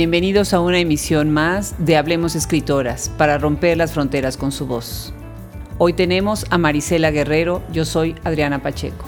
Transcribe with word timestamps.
Bienvenidos 0.00 0.54
a 0.54 0.60
una 0.60 0.78
emisión 0.78 1.30
más 1.30 1.74
de 1.76 1.98
Hablemos 1.98 2.34
Escritoras 2.34 3.10
para 3.18 3.36
romper 3.36 3.76
las 3.76 3.92
fronteras 3.92 4.38
con 4.38 4.50
su 4.50 4.66
voz. 4.66 5.12
Hoy 5.76 5.92
tenemos 5.92 6.46
a 6.48 6.56
Marisela 6.56 7.10
Guerrero, 7.10 7.62
yo 7.70 7.84
soy 7.84 8.14
Adriana 8.24 8.62
Pacheco. 8.62 9.04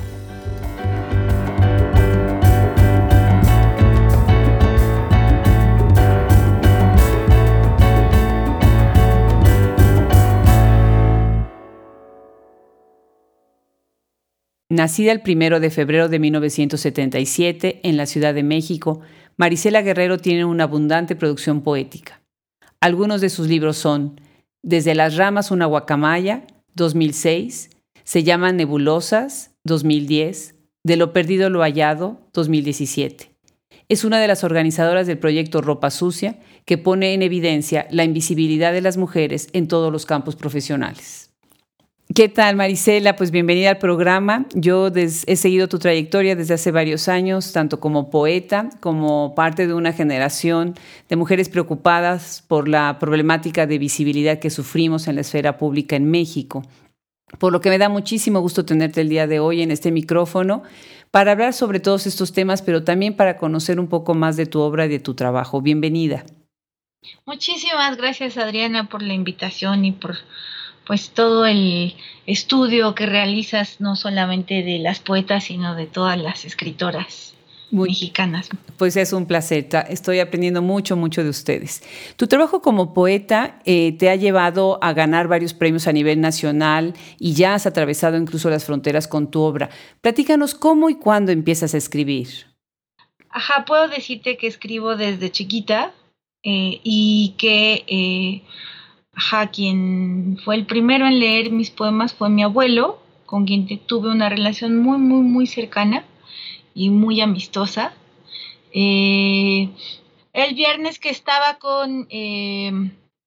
Nacida 14.72 15.12
el 15.12 15.20
1 15.22 15.60
de 15.60 15.68
febrero 15.68 16.08
de 16.08 16.18
1977 16.18 17.80
en 17.82 17.98
la 17.98 18.06
Ciudad 18.06 18.32
de 18.32 18.42
México, 18.42 19.00
Marisela 19.36 19.82
Guerrero 19.82 20.18
tiene 20.18 20.44
una 20.44 20.64
abundante 20.64 21.16
producción 21.16 21.62
poética. 21.62 22.22
Algunos 22.80 23.20
de 23.20 23.30
sus 23.30 23.48
libros 23.48 23.76
son 23.76 24.20
Desde 24.62 24.94
las 24.94 25.16
ramas 25.16 25.50
una 25.50 25.66
guacamaya, 25.66 26.46
2006, 26.74 27.70
Se 28.04 28.22
llaman 28.24 28.56
Nebulosas, 28.56 29.52
2010, 29.64 30.54
De 30.84 30.96
lo 30.96 31.12
perdido 31.12 31.50
lo 31.50 31.60
hallado, 31.60 32.20
2017. 32.32 33.30
Es 33.88 34.04
una 34.04 34.20
de 34.20 34.26
las 34.26 34.42
organizadoras 34.44 35.06
del 35.06 35.18
proyecto 35.18 35.60
Ropa 35.60 35.90
Sucia, 35.90 36.38
que 36.64 36.78
pone 36.78 37.14
en 37.14 37.22
evidencia 37.22 37.86
la 37.90 38.04
invisibilidad 38.04 38.72
de 38.72 38.80
las 38.80 38.96
mujeres 38.96 39.48
en 39.52 39.68
todos 39.68 39.92
los 39.92 40.06
campos 40.06 40.36
profesionales. 40.36 41.21
¿Qué 42.14 42.28
tal, 42.28 42.56
Marisela? 42.56 43.16
Pues 43.16 43.30
bienvenida 43.30 43.70
al 43.70 43.78
programa. 43.78 44.46
Yo 44.54 44.88
he 44.88 45.36
seguido 45.36 45.68
tu 45.68 45.78
trayectoria 45.78 46.34
desde 46.34 46.54
hace 46.54 46.70
varios 46.70 47.08
años, 47.08 47.52
tanto 47.52 47.80
como 47.80 48.10
poeta, 48.10 48.68
como 48.80 49.34
parte 49.34 49.66
de 49.66 49.72
una 49.72 49.92
generación 49.92 50.74
de 51.08 51.16
mujeres 51.16 51.48
preocupadas 51.48 52.44
por 52.48 52.68
la 52.68 52.98
problemática 52.98 53.66
de 53.66 53.78
visibilidad 53.78 54.40
que 54.40 54.50
sufrimos 54.50 55.06
en 55.06 55.14
la 55.14 55.20
esfera 55.20 55.56
pública 55.56 55.96
en 55.96 56.10
México. 56.10 56.64
Por 57.38 57.52
lo 57.52 57.60
que 57.60 57.70
me 57.70 57.78
da 57.78 57.88
muchísimo 57.88 58.40
gusto 58.40 58.64
tenerte 58.64 59.00
el 59.00 59.08
día 59.08 59.26
de 59.26 59.38
hoy 59.38 59.62
en 59.62 59.70
este 59.70 59.92
micrófono 59.92 60.64
para 61.12 61.32
hablar 61.32 61.54
sobre 61.54 61.78
todos 61.80 62.06
estos 62.06 62.32
temas, 62.32 62.62
pero 62.62 62.84
también 62.84 63.14
para 63.14 63.36
conocer 63.38 63.78
un 63.78 63.86
poco 63.88 64.14
más 64.14 64.36
de 64.36 64.46
tu 64.46 64.60
obra 64.60 64.86
y 64.86 64.88
de 64.88 65.00
tu 65.00 65.14
trabajo. 65.14 65.62
Bienvenida. 65.62 66.24
Muchísimas 67.24 67.96
gracias, 67.96 68.36
Adriana, 68.36 68.88
por 68.88 69.02
la 69.02 69.14
invitación 69.14 69.84
y 69.84 69.92
por 69.92 70.16
pues 70.86 71.10
todo 71.10 71.46
el 71.46 71.94
estudio 72.26 72.94
que 72.94 73.06
realizas 73.06 73.80
no 73.80 73.96
solamente 73.96 74.62
de 74.62 74.78
las 74.78 75.00
poetas, 75.00 75.44
sino 75.44 75.74
de 75.74 75.86
todas 75.86 76.18
las 76.18 76.44
escritoras 76.44 77.32
mexicanas. 77.72 78.48
Pues 78.76 78.96
es 78.96 79.12
un 79.12 79.26
placer, 79.26 79.66
estoy 79.88 80.20
aprendiendo 80.20 80.60
mucho, 80.62 80.96
mucho 80.96 81.24
de 81.24 81.30
ustedes. 81.30 81.82
Tu 82.16 82.26
trabajo 82.26 82.60
como 82.60 82.92
poeta 82.92 83.60
eh, 83.64 83.96
te 83.98 84.10
ha 84.10 84.16
llevado 84.16 84.78
a 84.82 84.92
ganar 84.92 85.26
varios 85.28 85.54
premios 85.54 85.86
a 85.86 85.92
nivel 85.92 86.20
nacional 86.20 86.94
y 87.18 87.32
ya 87.32 87.54
has 87.54 87.66
atravesado 87.66 88.16
incluso 88.16 88.50
las 88.50 88.64
fronteras 88.64 89.08
con 89.08 89.30
tu 89.30 89.40
obra. 89.40 89.70
Platícanos 90.00 90.54
cómo 90.54 90.90
y 90.90 90.96
cuándo 90.96 91.32
empiezas 91.32 91.74
a 91.74 91.78
escribir. 91.78 92.28
Ajá, 93.30 93.64
puedo 93.64 93.88
decirte 93.88 94.36
que 94.36 94.46
escribo 94.46 94.96
desde 94.96 95.30
chiquita 95.30 95.92
eh, 96.42 96.80
y 96.84 97.34
que... 97.38 97.84
Eh, 97.86 98.42
Ajá, 99.14 99.50
quien 99.50 100.38
fue 100.42 100.54
el 100.54 100.66
primero 100.66 101.06
en 101.06 101.18
leer 101.18 101.50
mis 101.50 101.70
poemas 101.70 102.14
fue 102.14 102.30
mi 102.30 102.42
abuelo, 102.42 102.98
con 103.26 103.44
quien 103.44 103.66
tuve 103.86 104.10
una 104.10 104.28
relación 104.28 104.78
muy, 104.78 104.98
muy, 104.98 105.22
muy 105.22 105.46
cercana 105.46 106.04
y 106.74 106.90
muy 106.90 107.20
amistosa. 107.20 107.92
Eh, 108.72 109.68
el 110.32 110.54
viernes 110.54 110.98
que 110.98 111.10
estaba 111.10 111.58
con 111.58 112.06
eh, 112.10 112.72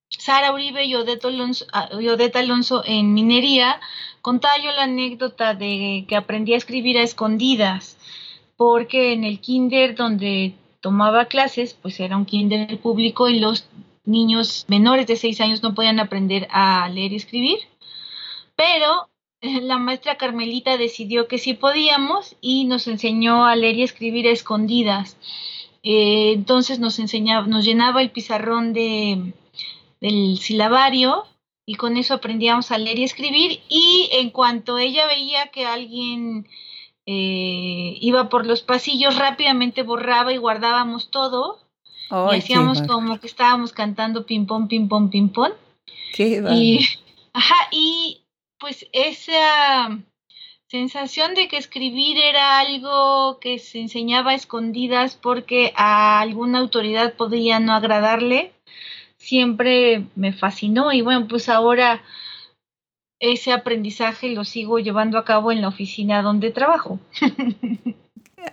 Sara 0.09 0.53
Uribe 0.53 0.85
y 0.85 0.95
Odeta 0.95 1.27
Alonso, 1.27 1.65
ah, 1.71 1.89
Alonso, 2.33 2.83
en 2.85 3.13
minería, 3.13 3.79
contaba 4.21 4.57
yo 4.57 4.71
la 4.71 4.83
anécdota 4.83 5.53
de 5.53 6.05
que 6.07 6.15
aprendí 6.15 6.53
a 6.53 6.57
escribir 6.57 6.97
a 6.97 7.03
escondidas, 7.03 7.97
porque 8.57 9.13
en 9.13 9.23
el 9.23 9.39
kinder 9.39 9.95
donde 9.95 10.55
tomaba 10.81 11.25
clases, 11.25 11.75
pues 11.75 11.99
era 11.99 12.17
un 12.17 12.25
kinder 12.25 12.79
público 12.79 13.29
y 13.29 13.39
los 13.39 13.67
niños 14.05 14.65
menores 14.67 15.07
de 15.07 15.15
6 15.15 15.41
años 15.41 15.63
no 15.63 15.73
podían 15.73 15.99
aprender 15.99 16.47
a 16.51 16.89
leer 16.89 17.13
y 17.13 17.17
escribir, 17.17 17.59
pero 18.55 19.09
eh, 19.41 19.61
la 19.61 19.77
maestra 19.77 20.17
Carmelita 20.17 20.77
decidió 20.77 21.27
que 21.27 21.37
sí 21.37 21.53
podíamos 21.53 22.35
y 22.41 22.65
nos 22.65 22.87
enseñó 22.87 23.45
a 23.45 23.55
leer 23.55 23.75
y 23.77 23.83
escribir 23.83 24.27
a 24.27 24.31
escondidas. 24.31 25.17
Eh, 25.83 26.33
entonces 26.33 26.79
nos 26.79 26.97
enseñaba, 26.99 27.45
nos 27.47 27.63
llenaba 27.63 28.01
el 28.01 28.11
pizarrón 28.11 28.73
de, 28.73 29.33
del 30.01 30.37
silabario 30.39 31.25
y 31.65 31.75
con 31.75 31.97
eso 31.97 32.15
aprendíamos 32.15 32.71
a 32.71 32.77
leer 32.77 32.99
y 32.99 33.03
escribir 33.03 33.61
y 33.69 34.09
en 34.13 34.29
cuanto 34.31 34.77
ella 34.77 35.07
veía 35.07 35.47
que 35.47 35.65
alguien 35.65 36.47
eh, 37.05 37.97
iba 38.01 38.29
por 38.29 38.45
los 38.45 38.61
pasillos 38.61 39.17
rápidamente 39.17 39.83
borraba 39.83 40.33
y 40.33 40.37
guardábamos 40.37 41.11
todo 41.11 41.64
y 42.11 42.37
hacíamos 42.37 42.81
como 42.83 43.19
que 43.19 43.27
estábamos 43.27 43.73
cantando 43.73 44.25
ping 44.25 44.45
pong, 44.45 44.67
ping 44.67 44.87
pong, 44.87 45.09
ping 45.09 45.29
pong. 45.29 45.53
y, 46.17 46.85
ajá, 47.33 47.55
y 47.71 48.21
pues 48.59 48.87
esa 48.93 49.99
sensación 50.67 51.35
de 51.35 51.47
que 51.47 51.57
escribir 51.57 52.17
era 52.17 52.59
algo 52.59 53.39
que 53.39 53.59
se 53.59 53.79
enseñaba 53.79 54.31
a 54.31 54.35
escondidas 54.35 55.15
porque 55.15 55.73
a 55.75 56.19
alguna 56.19 56.59
autoridad 56.59 57.13
podía 57.13 57.59
no 57.59 57.73
agradarle, 57.73 58.53
siempre 59.17 60.05
me 60.15 60.33
fascinó 60.33 60.91
y 60.91 61.01
bueno, 61.01 61.27
pues 61.27 61.49
ahora 61.49 62.03
ese 63.19 63.53
aprendizaje 63.53 64.29
lo 64.29 64.43
sigo 64.43 64.79
llevando 64.79 65.17
a 65.17 65.25
cabo 65.25 65.51
en 65.51 65.61
la 65.61 65.69
oficina 65.69 66.21
donde 66.21 66.51
trabajo. 66.51 66.99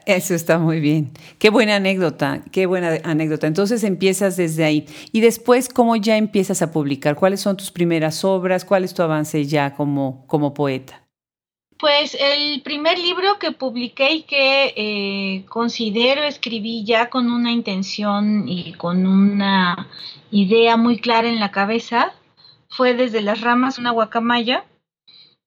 Eso 0.06 0.34
está 0.34 0.58
muy 0.58 0.80
bien. 0.80 1.12
Qué 1.38 1.50
buena 1.50 1.76
anécdota, 1.76 2.42
qué 2.50 2.66
buena 2.66 2.98
anécdota. 3.04 3.46
Entonces 3.46 3.84
empiezas 3.84 4.36
desde 4.36 4.64
ahí. 4.64 4.86
Y 5.12 5.20
después, 5.20 5.68
¿cómo 5.68 5.96
ya 5.96 6.16
empiezas 6.16 6.62
a 6.62 6.72
publicar? 6.72 7.16
¿Cuáles 7.16 7.40
son 7.40 7.56
tus 7.56 7.70
primeras 7.70 8.24
obras? 8.24 8.64
¿Cuál 8.64 8.84
es 8.84 8.94
tu 8.94 9.02
avance 9.02 9.44
ya 9.44 9.74
como, 9.74 10.26
como 10.26 10.54
poeta? 10.54 11.02
Pues 11.78 12.16
el 12.20 12.62
primer 12.62 12.98
libro 12.98 13.38
que 13.40 13.50
publiqué 13.50 14.12
y 14.12 14.22
que 14.22 14.72
eh, 14.76 15.44
considero 15.48 16.22
escribí 16.22 16.84
ya 16.84 17.10
con 17.10 17.30
una 17.30 17.50
intención 17.50 18.48
y 18.48 18.72
con 18.74 19.06
una 19.06 19.88
idea 20.30 20.76
muy 20.76 20.98
clara 20.98 21.28
en 21.28 21.40
la 21.40 21.50
cabeza 21.50 22.12
fue 22.68 22.94
Desde 22.94 23.20
las 23.20 23.40
ramas, 23.40 23.78
una 23.78 23.90
guacamaya 23.90 24.64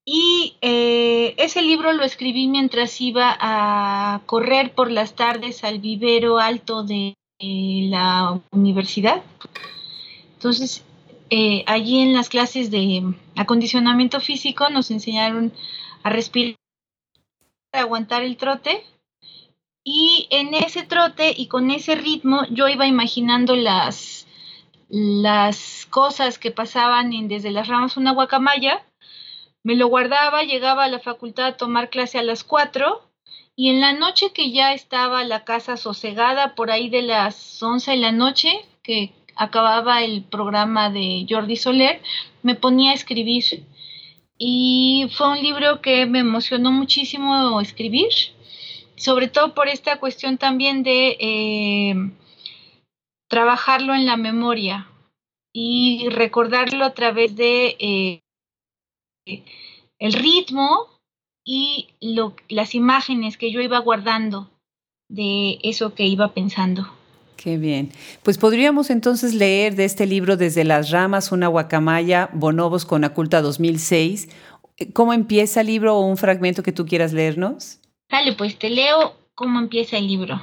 y 0.05 0.55
eh, 0.61 1.33
ese 1.37 1.63
libro 1.63 1.91
lo 1.91 2.03
escribí 2.03 2.47
mientras 2.47 3.01
iba 3.01 3.35
a 3.39 4.21
correr 4.27 4.75
por 4.75 4.91
las 4.91 5.15
tardes 5.15 5.63
al 5.63 5.79
vivero 5.79 6.37
alto 6.37 6.83
de 6.83 7.15
eh, 7.39 7.87
la 7.89 8.39
universidad. 8.51 9.23
Entonces, 10.35 10.83
eh, 11.31 11.63
allí 11.65 12.01
en 12.01 12.13
las 12.13 12.29
clases 12.29 12.69
de 12.69 13.01
acondicionamiento 13.35 14.19
físico 14.19 14.69
nos 14.69 14.91
enseñaron 14.91 15.51
a 16.03 16.11
respirar, 16.11 16.55
a 17.73 17.79
aguantar 17.79 18.21
el 18.21 18.37
trote. 18.37 18.83
Y 19.83 20.27
en 20.29 20.53
ese 20.53 20.83
trote 20.83 21.33
y 21.35 21.47
con 21.47 21.71
ese 21.71 21.95
ritmo 21.95 22.43
yo 22.51 22.67
iba 22.67 22.85
imaginando 22.85 23.55
las, 23.55 24.27
las 24.89 25.87
cosas 25.89 26.37
que 26.37 26.51
pasaban 26.51 27.13
en 27.13 27.27
Desde 27.27 27.51
las 27.51 27.67
ramas 27.67 27.97
una 27.97 28.11
guacamaya 28.11 28.83
me 29.65 29.75
lo 29.75 29.87
guardaba, 29.87 30.43
llegaba 30.43 30.83
a 30.83 30.89
la 30.89 30.99
facultad 30.99 31.47
a 31.47 31.57
tomar 31.57 31.89
clase 31.89 32.19
a 32.19 32.23
las 32.23 32.43
4 32.43 33.01
y 33.55 33.71
en 33.71 33.81
la 33.81 33.93
noche 33.93 34.31
que 34.31 34.51
ya 34.51 34.73
estaba 34.73 35.23
la 35.23 35.43
casa 35.43 35.75
sosegada, 35.75 36.53
por 36.53 36.69
ahí 36.69 36.87
de 36.87 37.01
las 37.01 37.63
11 37.63 37.91
de 37.91 37.97
la 37.97 38.11
noche, 38.11 38.51
que 38.83 39.11
acababa 39.35 40.03
el 40.03 40.23
programa 40.23 40.91
de 40.91 41.25
Jordi 41.27 41.55
Soler, 41.55 41.99
me 42.43 42.53
ponía 42.53 42.91
a 42.91 42.93
escribir. 42.93 43.43
Y 44.37 45.09
fue 45.17 45.31
un 45.31 45.41
libro 45.41 45.81
que 45.81 46.05
me 46.05 46.19
emocionó 46.19 46.71
muchísimo 46.71 47.59
escribir, 47.59 48.11
sobre 48.97 49.29
todo 49.29 49.55
por 49.55 49.67
esta 49.67 49.99
cuestión 49.99 50.37
también 50.37 50.83
de 50.83 51.17
eh, 51.19 51.95
trabajarlo 53.27 53.95
en 53.95 54.05
la 54.05 54.15
memoria 54.15 54.87
y 55.51 56.07
recordarlo 56.09 56.85
a 56.85 56.93
través 56.93 57.35
de 57.35 57.77
eh, 57.79 58.24
el 59.25 60.13
ritmo 60.13 60.87
y 61.43 61.89
las 62.49 62.75
imágenes 62.75 63.37
que 63.37 63.51
yo 63.51 63.61
iba 63.61 63.79
guardando 63.79 64.49
de 65.09 65.59
eso 65.63 65.93
que 65.93 66.05
iba 66.05 66.33
pensando. 66.33 66.87
Qué 67.37 67.57
bien. 67.57 67.91
Pues 68.23 68.37
podríamos 68.37 68.89
entonces 68.89 69.33
leer 69.33 69.75
de 69.75 69.85
este 69.85 70.07
libro 70.07 70.37
Desde 70.37 70.63
las 70.63 70.89
ramas, 70.89 71.31
una 71.31 71.47
guacamaya, 71.47 72.29
Bonobos 72.33 72.85
con 72.85 73.03
Aculta 73.03 73.41
2006. 73.41 74.29
¿Cómo 74.93 75.13
empieza 75.13 75.61
el 75.61 75.67
libro 75.67 75.95
o 75.95 76.07
un 76.07 76.17
fragmento 76.17 76.63
que 76.63 76.71
tú 76.71 76.85
quieras 76.85 77.13
leernos? 77.13 77.79
Dale, 78.09 78.33
pues 78.33 78.57
te 78.57 78.69
leo 78.69 79.15
cómo 79.35 79.59
empieza 79.59 79.97
el 79.97 80.07
libro. 80.07 80.41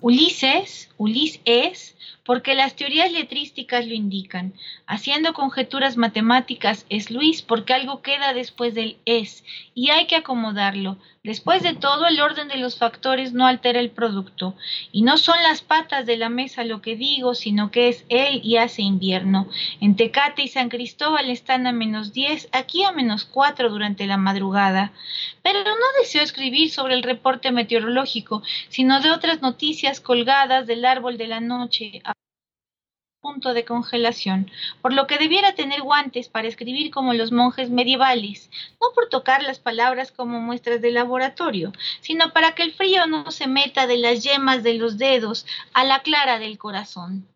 Ulises, 0.00 0.88
Ulises 0.96 1.93
porque 2.24 2.54
las 2.54 2.74
teorías 2.74 3.12
letrísticas 3.12 3.86
lo 3.86 3.94
indican. 3.94 4.54
Haciendo 4.86 5.34
conjeturas 5.34 5.96
matemáticas 5.96 6.86
es 6.88 7.10
Luis, 7.10 7.42
porque 7.42 7.74
algo 7.74 8.02
queda 8.02 8.32
después 8.32 8.74
del 8.74 8.96
es, 9.04 9.44
y 9.74 9.90
hay 9.90 10.06
que 10.06 10.16
acomodarlo. 10.16 10.96
Después 11.24 11.62
de 11.62 11.72
todo, 11.72 12.06
el 12.06 12.20
orden 12.20 12.48
de 12.48 12.58
los 12.58 12.76
factores 12.76 13.32
no 13.32 13.46
altera 13.46 13.80
el 13.80 13.90
producto, 13.90 14.54
y 14.92 15.00
no 15.00 15.16
son 15.16 15.42
las 15.42 15.62
patas 15.62 16.04
de 16.04 16.18
la 16.18 16.28
mesa 16.28 16.64
lo 16.64 16.82
que 16.82 16.96
digo, 16.96 17.34
sino 17.34 17.70
que 17.70 17.88
es 17.88 18.04
él 18.10 18.42
y 18.44 18.58
hace 18.58 18.82
invierno. 18.82 19.48
En 19.80 19.96
Tecate 19.96 20.42
y 20.42 20.48
San 20.48 20.68
Cristóbal 20.68 21.30
están 21.30 21.66
a 21.66 21.72
menos 21.72 22.12
10, 22.12 22.50
aquí 22.52 22.84
a 22.84 22.92
menos 22.92 23.24
4 23.24 23.70
durante 23.70 24.06
la 24.06 24.18
madrugada. 24.18 24.92
Pero 25.42 25.60
no 25.60 25.86
deseo 25.98 26.22
escribir 26.22 26.70
sobre 26.70 26.92
el 26.92 27.02
reporte 27.02 27.52
meteorológico, 27.52 28.42
sino 28.68 29.00
de 29.00 29.10
otras 29.10 29.40
noticias 29.40 30.00
colgadas 30.00 30.66
del 30.66 30.84
árbol 30.84 31.16
de 31.16 31.28
la 31.28 31.40
noche 31.40 32.02
punto 33.24 33.54
de 33.54 33.64
congelación, 33.64 34.50
por 34.82 34.92
lo 34.92 35.06
que 35.06 35.16
debiera 35.16 35.54
tener 35.54 35.80
guantes 35.80 36.28
para 36.28 36.46
escribir 36.46 36.90
como 36.90 37.14
los 37.14 37.32
monjes 37.32 37.70
medievales, 37.70 38.50
no 38.82 38.88
por 38.94 39.08
tocar 39.08 39.42
las 39.42 39.58
palabras 39.58 40.12
como 40.12 40.42
muestras 40.42 40.82
de 40.82 40.90
laboratorio, 40.90 41.72
sino 42.02 42.34
para 42.34 42.54
que 42.54 42.64
el 42.64 42.74
frío 42.74 43.06
no 43.06 43.30
se 43.30 43.46
meta 43.46 43.86
de 43.86 43.96
las 43.96 44.22
yemas 44.22 44.62
de 44.62 44.74
los 44.74 44.98
dedos 44.98 45.46
a 45.72 45.84
la 45.84 46.02
clara 46.02 46.38
del 46.38 46.58
corazón. 46.58 47.26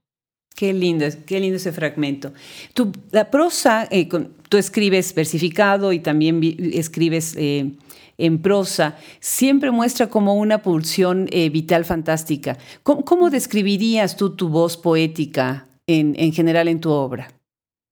Qué 0.54 0.74
lindo, 0.74 1.06
qué 1.24 1.40
lindo 1.40 1.56
ese 1.56 1.72
fragmento. 1.72 2.32
Tu, 2.74 2.92
la 3.10 3.30
prosa, 3.30 3.88
eh, 3.90 4.08
tú 4.50 4.56
escribes 4.58 5.14
versificado 5.14 5.94
y 5.94 6.00
también 6.00 6.40
escribes 6.74 7.34
eh, 7.38 7.70
en 8.18 8.42
prosa, 8.42 8.96
siempre 9.20 9.70
muestra 9.70 10.08
como 10.08 10.34
una 10.34 10.60
pulsión 10.60 11.28
eh, 11.30 11.48
vital 11.48 11.84
fantástica. 11.84 12.58
¿Cómo, 12.82 13.30
describirías 13.30 14.16
tú 14.16 14.34
tu 14.34 14.48
voz 14.48 14.76
poética 14.76 15.67
en, 15.88 16.32
general 16.32 16.68
en 16.68 16.80
tu 16.80 16.90
obra? 16.90 17.32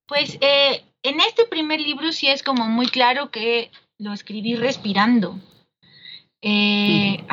Pues 0.07 0.37
eh, 0.39 0.83
en 1.03 1.19
este 1.19 1.45
primer 1.45 1.81
libro 1.81 2.11
sí 2.11 2.27
es 2.27 2.43
como 2.43 2.69
muy 2.69 2.87
claro 2.87 3.31
que 3.31 3.71
lo 3.97 4.13
escribí 4.13 4.55
respirando. 4.55 5.39
Eh, 6.41 7.23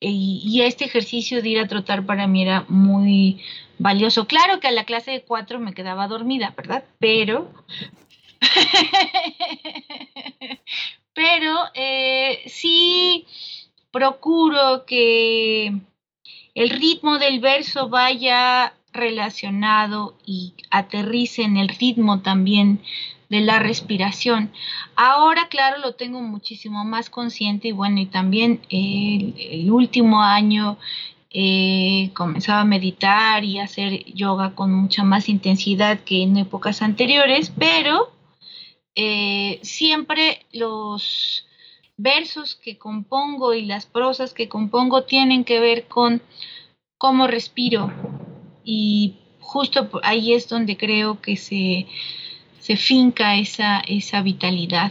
y, 0.00 0.62
este 0.62 0.86
ejercicio 0.86 1.42
de 1.42 1.48
ir 1.50 1.58
a 1.58 1.68
trotar 1.68 2.06
para 2.06 2.26
mí 2.26 2.42
era 2.42 2.64
muy 2.68 3.42
valioso. 3.78 4.26
Claro 4.26 4.60
que 4.60 4.68
a 4.68 4.72
la 4.72 4.84
clase 4.84 5.10
de 5.10 5.22
cuatro 5.22 5.60
me 5.60 5.74
quedaba 5.74 6.08
dormida, 6.08 6.54
¿verdad? 6.56 6.84
Pero, 6.98 7.52
pero 11.12 11.54
eh, 11.74 12.40
sí 12.46 13.26
procuro 13.90 14.86
que 14.86 15.74
el 16.54 16.70
ritmo 16.70 17.18
del 17.18 17.40
verso 17.40 17.90
vaya 17.90 18.72
relacionado 18.94 20.14
y 20.24 20.54
aterrice 20.70 21.42
en 21.42 21.58
el 21.58 21.68
ritmo 21.68 22.20
también 22.20 22.80
de 23.28 23.40
la 23.40 23.58
respiración. 23.58 24.52
Ahora, 24.96 25.48
claro, 25.48 25.78
lo 25.80 25.94
tengo 25.94 26.22
muchísimo 26.22 26.84
más 26.84 27.10
consciente 27.10 27.68
y 27.68 27.72
bueno, 27.72 28.00
y 28.00 28.06
también 28.06 28.60
el, 28.70 29.70
último 29.70 30.22
año 30.22 30.78
he 31.30 32.10
comenzado 32.14 32.60
a 32.60 32.64
meditar 32.64 33.44
y 33.44 33.58
hacer 33.58 34.04
yoga 34.04 34.54
con 34.54 34.72
mucha 34.72 35.02
más 35.02 35.28
intensidad 35.28 35.98
que 36.00 36.22
en 36.22 36.36
épocas 36.36 36.80
anteriores, 36.80 37.52
pero 37.58 38.12
eh, 38.94 39.58
siempre 39.62 40.46
los 40.52 41.44
versos 41.96 42.54
que 42.54 42.78
compongo 42.78 43.54
y 43.54 43.66
las 43.66 43.86
prosas 43.86 44.32
que 44.32 44.48
compongo 44.48 45.02
tienen 45.02 45.42
que 45.44 45.58
ver 45.58 45.88
con 45.88 46.22
cómo 46.98 47.26
respiro, 47.26 47.92
y 48.64 49.14
justo 49.40 49.88
ahí 50.02 50.32
es 50.32 50.48
donde 50.48 50.76
creo 50.76 51.20
que 51.20 51.36
se, 51.36 51.86
se 52.60 52.76
finca 52.76 53.36
esa, 53.36 53.80
esa 53.80 54.22
vitalidad. 54.22 54.90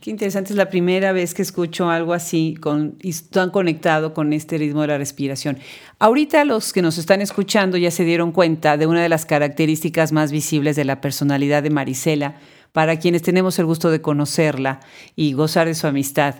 Qué 0.00 0.10
interesante, 0.10 0.52
es 0.52 0.56
la 0.56 0.68
primera 0.68 1.12
vez 1.12 1.34
que 1.34 1.42
escucho 1.42 1.90
algo 1.90 2.12
así 2.12 2.56
con, 2.60 2.96
y 3.02 3.12
tan 3.12 3.50
conectado 3.50 4.14
con 4.14 4.32
este 4.32 4.58
ritmo 4.58 4.82
de 4.82 4.88
la 4.88 4.98
respiración. 4.98 5.58
Ahorita 5.98 6.44
los 6.44 6.72
que 6.72 6.82
nos 6.82 6.98
están 6.98 7.20
escuchando 7.20 7.76
ya 7.76 7.90
se 7.90 8.04
dieron 8.04 8.32
cuenta 8.32 8.76
de 8.76 8.86
una 8.86 9.02
de 9.02 9.08
las 9.08 9.26
características 9.26 10.12
más 10.12 10.30
visibles 10.30 10.76
de 10.76 10.84
la 10.84 11.00
personalidad 11.00 11.62
de 11.62 11.70
Marisela, 11.70 12.36
para 12.72 12.98
quienes 12.98 13.22
tenemos 13.22 13.58
el 13.58 13.66
gusto 13.66 13.90
de 13.90 14.00
conocerla 14.00 14.80
y 15.16 15.32
gozar 15.32 15.66
de 15.66 15.74
su 15.74 15.86
amistad. 15.86 16.36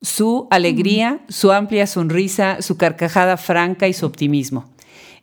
Su 0.00 0.46
alegría, 0.50 1.20
su 1.28 1.52
amplia 1.52 1.86
sonrisa, 1.86 2.62
su 2.62 2.76
carcajada 2.76 3.36
franca 3.36 3.88
y 3.88 3.92
su 3.92 4.06
optimismo. 4.06 4.71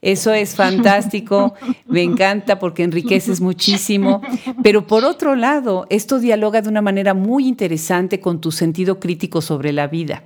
Eso 0.01 0.31
es 0.31 0.56
fantástico, 0.56 1.54
me 1.88 2.04
encanta 2.04 2.57
porque 2.57 2.84
enriqueces 2.84 3.42
muchísimo, 3.42 4.22
pero 4.63 4.88
por 4.88 5.04
otro 5.04 5.36
lado, 5.36 5.86
esto 5.90 6.19
dialoga 6.19 6.62
de 6.62 6.69
una 6.69 6.81
manera 6.81 7.13
muy 7.13 7.48
interesante 7.48 8.22
con 8.22 8.40
tu 8.40 8.51
sentido 8.51 9.00
crítico 9.00 9.42
sobre 9.42 9.74
la 9.74 9.88
vida. 9.88 10.24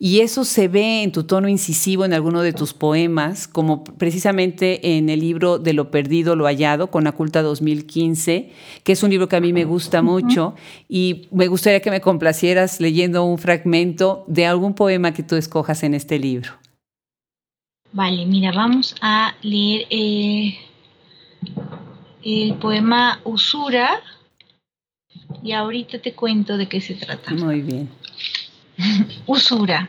Y 0.00 0.20
eso 0.20 0.44
se 0.44 0.68
ve 0.68 1.02
en 1.02 1.10
tu 1.10 1.24
tono 1.24 1.48
incisivo 1.48 2.04
en 2.04 2.12
alguno 2.12 2.42
de 2.42 2.52
tus 2.52 2.72
poemas, 2.72 3.48
como 3.48 3.82
precisamente 3.82 4.96
en 4.96 5.08
el 5.08 5.18
libro 5.18 5.58
De 5.58 5.72
lo 5.72 5.90
perdido, 5.90 6.36
lo 6.36 6.44
hallado, 6.44 6.88
con 6.92 7.08
Aculta 7.08 7.42
2015, 7.42 8.50
que 8.84 8.92
es 8.92 9.02
un 9.02 9.10
libro 9.10 9.28
que 9.28 9.34
a 9.34 9.40
mí 9.40 9.52
me 9.52 9.64
gusta 9.64 10.00
mucho 10.00 10.54
y 10.88 11.26
me 11.32 11.48
gustaría 11.48 11.80
que 11.80 11.90
me 11.90 12.00
complacieras 12.00 12.80
leyendo 12.80 13.24
un 13.24 13.38
fragmento 13.38 14.24
de 14.28 14.46
algún 14.46 14.74
poema 14.74 15.12
que 15.12 15.24
tú 15.24 15.34
escojas 15.34 15.82
en 15.82 15.94
este 15.94 16.20
libro. 16.20 16.52
Vale, 17.92 18.26
mira, 18.26 18.52
vamos 18.52 18.94
a 19.00 19.34
leer 19.42 19.86
eh, 19.90 20.58
el 22.22 22.54
poema 22.54 23.20
Usura 23.24 24.02
y 25.42 25.52
ahorita 25.52 25.98
te 25.98 26.14
cuento 26.14 26.56
de 26.56 26.68
qué 26.68 26.80
se 26.80 26.94
trata. 26.94 27.32
Muy 27.32 27.62
bien. 27.62 27.90
Usura. 29.26 29.88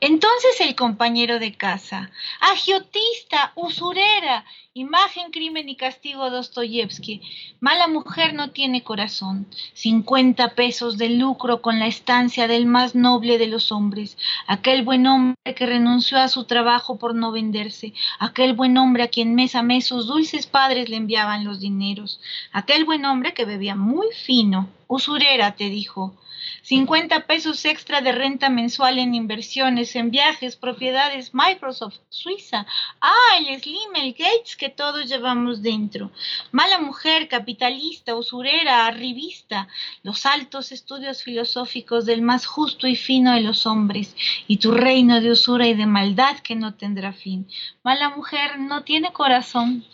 Entonces 0.00 0.60
el 0.60 0.74
compañero 0.74 1.38
de 1.38 1.54
casa, 1.54 2.10
agiotista, 2.40 3.52
usurera, 3.54 4.44
imagen, 4.78 5.30
crimen 5.30 5.70
y 5.70 5.76
castigo 5.76 6.28
Dostoyevsky, 6.28 7.22
mala 7.60 7.88
mujer 7.88 8.34
no 8.34 8.50
tiene 8.50 8.82
corazón, 8.82 9.46
cincuenta 9.72 10.54
pesos 10.54 10.98
de 10.98 11.08
lucro 11.08 11.62
con 11.62 11.78
la 11.78 11.86
estancia 11.86 12.46
del 12.46 12.66
más 12.66 12.94
noble 12.94 13.38
de 13.38 13.46
los 13.46 13.72
hombres, 13.72 14.18
aquel 14.46 14.82
buen 14.82 15.06
hombre 15.06 15.54
que 15.54 15.64
renunció 15.64 16.18
a 16.18 16.28
su 16.28 16.44
trabajo 16.44 16.98
por 16.98 17.14
no 17.14 17.32
venderse, 17.32 17.94
aquel 18.18 18.52
buen 18.52 18.76
hombre 18.76 19.04
a 19.04 19.08
quien 19.08 19.34
mes 19.34 19.54
a 19.54 19.62
mes 19.62 19.86
sus 19.86 20.06
dulces 20.06 20.46
padres 20.46 20.90
le 20.90 20.96
enviaban 20.96 21.44
los 21.44 21.60
dineros, 21.60 22.20
aquel 22.52 22.84
buen 22.84 23.06
hombre 23.06 23.32
que 23.32 23.46
bebía 23.46 23.76
muy 23.76 24.08
fino, 24.12 24.68
usurera, 24.88 25.56
te 25.56 25.70
dijo, 25.70 26.14
50 26.62 27.26
pesos 27.26 27.64
extra 27.64 28.00
de 28.00 28.12
renta 28.12 28.48
mensual 28.48 28.98
en 28.98 29.14
inversiones, 29.14 29.94
en 29.96 30.10
viajes, 30.10 30.56
propiedades, 30.56 31.34
Microsoft, 31.34 31.98
Suiza. 32.08 32.66
Ah, 33.00 33.38
el 33.38 33.60
Slim, 33.60 33.94
el 33.96 34.12
Gates 34.12 34.56
que 34.56 34.68
todos 34.68 35.06
llevamos 35.08 35.62
dentro. 35.62 36.10
Mala 36.52 36.78
mujer, 36.78 37.28
capitalista, 37.28 38.14
usurera, 38.14 38.86
arribista. 38.86 39.68
Los 40.02 40.26
altos 40.26 40.72
estudios 40.72 41.22
filosóficos 41.22 42.06
del 42.06 42.22
más 42.22 42.46
justo 42.46 42.86
y 42.86 42.96
fino 42.96 43.32
de 43.32 43.40
los 43.40 43.66
hombres. 43.66 44.16
Y 44.46 44.58
tu 44.58 44.72
reino 44.72 45.20
de 45.20 45.30
usura 45.30 45.66
y 45.66 45.74
de 45.74 45.86
maldad 45.86 46.38
que 46.40 46.56
no 46.56 46.74
tendrá 46.74 47.12
fin. 47.12 47.46
Mala 47.82 48.10
mujer 48.10 48.58
no 48.58 48.82
tiene 48.82 49.12
corazón. 49.12 49.84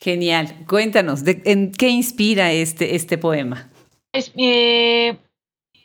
Genial. 0.00 0.54
Cuéntanos, 0.66 1.22
¿en 1.26 1.72
qué 1.72 1.88
inspira 1.88 2.52
este, 2.52 2.94
este 2.94 3.18
poema? 3.18 3.68
Es, 4.12 4.32
eh, 4.36 5.16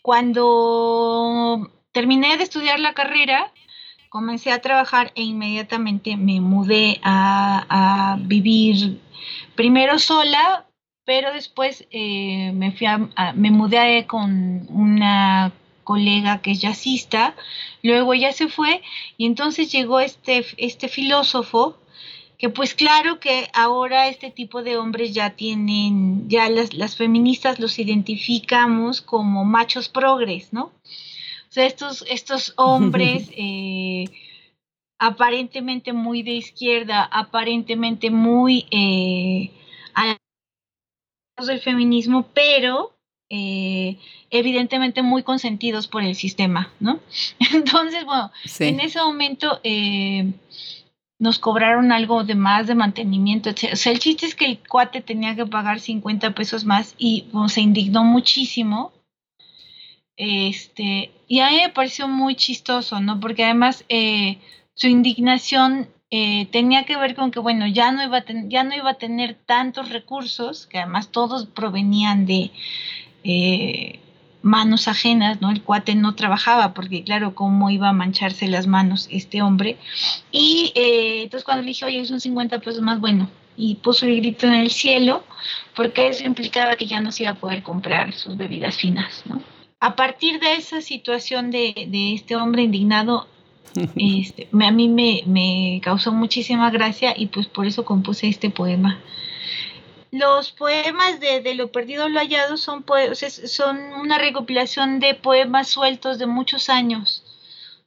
cuando 0.03 1.71
terminé 1.93 2.35
de 2.37 2.43
estudiar 2.43 2.77
la 2.79 2.93
carrera, 2.93 3.53
comencé 4.09 4.51
a 4.51 4.61
trabajar 4.61 5.13
e 5.15 5.23
inmediatamente 5.23 6.17
me 6.17 6.41
mudé 6.41 6.99
a, 7.03 8.17
vivir 8.19 8.99
primero 9.55 9.97
sola, 9.97 10.67
pero 11.05 11.33
después 11.33 11.87
eh, 11.89 12.51
me, 12.53 12.73
fui 12.73 12.87
me 13.35 13.49
mudé 13.49 14.05
con 14.05 14.67
una 14.69 15.53
colega 15.85 16.41
que 16.41 16.51
es 16.51 16.61
jazzista, 16.61 17.33
luego 17.81 18.13
ella 18.13 18.33
se 18.33 18.49
fue 18.49 18.81
y 19.17 19.25
entonces 19.25 19.71
llegó 19.71 20.01
este, 20.01 20.45
este 20.57 20.89
filósofo 20.89 21.77
que 22.37 22.49
pues 22.49 22.73
claro 22.73 23.19
que 23.19 23.49
ahora 23.53 24.07
este 24.07 24.31
tipo 24.31 24.63
de 24.63 24.77
hombres 24.77 25.13
ya 25.13 25.31
tienen, 25.31 26.29
ya 26.29 26.49
las, 26.49 26.95
feministas 26.95 27.59
los 27.59 27.79
identificamos 27.79 29.01
como 29.01 29.45
machos 29.45 29.89
progres, 29.89 30.51
¿no? 30.51 30.65
O 30.65 31.51
sea, 31.53 31.65
estos, 31.65 32.03
estos 32.09 32.53
hombres 32.57 33.29
eh, 33.37 34.05
aparentemente 34.99 35.93
muy 35.93 36.23
de 36.23 36.31
izquierda, 36.31 37.03
aparentemente 37.03 38.09
muy 38.09 38.65
eh, 38.71 39.51
del 41.45 41.59
feminismo, 41.59 42.27
pero 42.33 42.93
eh, 43.29 43.97
evidentemente 44.29 45.01
muy 45.01 45.23
consentidos 45.23 45.87
por 45.87 46.03
el 46.03 46.15
sistema, 46.15 46.71
¿no? 46.79 46.99
Entonces, 47.53 48.05
bueno, 48.05 48.31
en 48.59 48.79
ese 48.79 48.99
momento 48.99 49.59
eh, 49.63 50.31
nos 51.19 51.39
cobraron 51.39 51.91
algo 51.91 52.23
de 52.23 52.35
más 52.35 52.67
de 52.67 52.75
mantenimiento, 52.75 53.51
O 53.51 53.75
sea, 53.75 53.91
el 53.91 53.99
chiste 53.99 54.25
es 54.25 54.35
que 54.35 54.45
el 54.45 54.59
cuate 54.67 55.01
tenía 55.01 55.35
que 55.35 55.45
pagar 55.45 55.79
50 55.79 56.31
pesos 56.33 56.65
más 56.65 56.95
y 56.97 57.25
se 57.47 57.61
indignó 57.61 58.03
muchísimo. 58.03 58.91
Este, 60.15 61.11
y 61.27 61.39
a 61.39 61.49
mí 61.49 61.57
me 61.57 61.69
pareció 61.69 62.07
muy 62.07 62.35
chistoso, 62.35 62.99
¿no? 62.99 63.19
Porque 63.19 63.43
además 63.43 63.85
eh, 63.89 64.39
su 64.73 64.87
indignación 64.87 65.89
eh, 66.11 66.47
tenía 66.51 66.83
que 66.83 66.97
ver 66.97 67.15
con 67.15 67.31
que, 67.31 67.39
bueno, 67.39 67.65
ya 67.67 67.91
no, 67.91 68.03
iba 68.03 68.17
a 68.17 68.25
ya 68.47 68.63
no 68.63 68.75
iba 68.75 68.91
a 68.91 68.97
tener 68.99 69.35
tantos 69.45 69.89
recursos, 69.89 70.67
que 70.67 70.77
además 70.79 71.09
todos 71.09 71.47
provenían 71.47 72.25
de 72.25 72.51
eh, 73.23 73.99
manos 74.43 74.87
ajenas, 74.87 75.41
¿no? 75.41 75.49
El 75.49 75.63
cuate 75.63 75.95
no 75.95 76.13
trabajaba, 76.13 76.73
porque 76.75 77.03
claro, 77.03 77.33
¿cómo 77.33 77.71
iba 77.71 77.89
a 77.89 77.93
mancharse 77.93 78.47
las 78.47 78.67
manos 78.67 79.07
este 79.09 79.41
hombre? 79.41 79.77
Y 80.31 80.71
eh, 80.75 81.23
entonces 81.23 81.43
cuando 81.43 81.63
le 81.63 81.69
dije, 81.69 81.85
oye, 81.85 82.05
son 82.05 82.19
50 82.19 82.59
pesos 82.59 82.81
más, 82.81 82.99
bueno, 82.99 83.29
y 83.57 83.75
puso 83.75 84.05
el 84.05 84.17
grito 84.17 84.45
en 84.45 84.53
el 84.53 84.69
cielo, 84.69 85.23
porque 85.75 86.07
eso 86.09 86.23
implicaba 86.25 86.75
que 86.75 86.85
ya 86.85 87.01
no 87.01 87.11
se 87.11 87.23
iba 87.23 87.31
a 87.31 87.35
poder 87.35 87.63
comprar 87.63 88.13
sus 88.13 88.37
bebidas 88.37 88.77
finas, 88.77 89.23
¿no? 89.25 89.41
A 89.79 89.95
partir 89.95 90.39
de 90.39 90.53
esa 90.53 90.81
situación 90.81 91.51
de, 91.51 91.87
de 91.89 92.13
este 92.13 92.35
hombre 92.35 92.63
indignado, 92.63 93.27
este, 93.95 94.47
a 94.51 94.71
mí 94.71 94.89
me, 95.25 95.81
causó 95.81 96.11
muchísima 96.11 96.69
gracia 96.69 97.13
y 97.15 97.27
pues 97.27 97.47
por 97.47 97.65
eso 97.65 97.85
compuse 97.85 98.27
este 98.27 98.49
poema. 98.49 98.99
Los 100.13 100.51
poemas 100.51 101.19
de, 101.19 101.55
Lo 101.55 101.71
Perdido 101.71 102.07
Lo 102.07 102.19
Hallado 102.19 102.57
son, 102.57 102.85
son 103.15 103.79
una 103.99 104.19
recopilación 104.19 104.99
de 104.99 105.15
poemas 105.15 105.69
sueltos 105.69 106.19
de 106.19 106.27
muchos 106.27 106.69
años. 106.69 107.23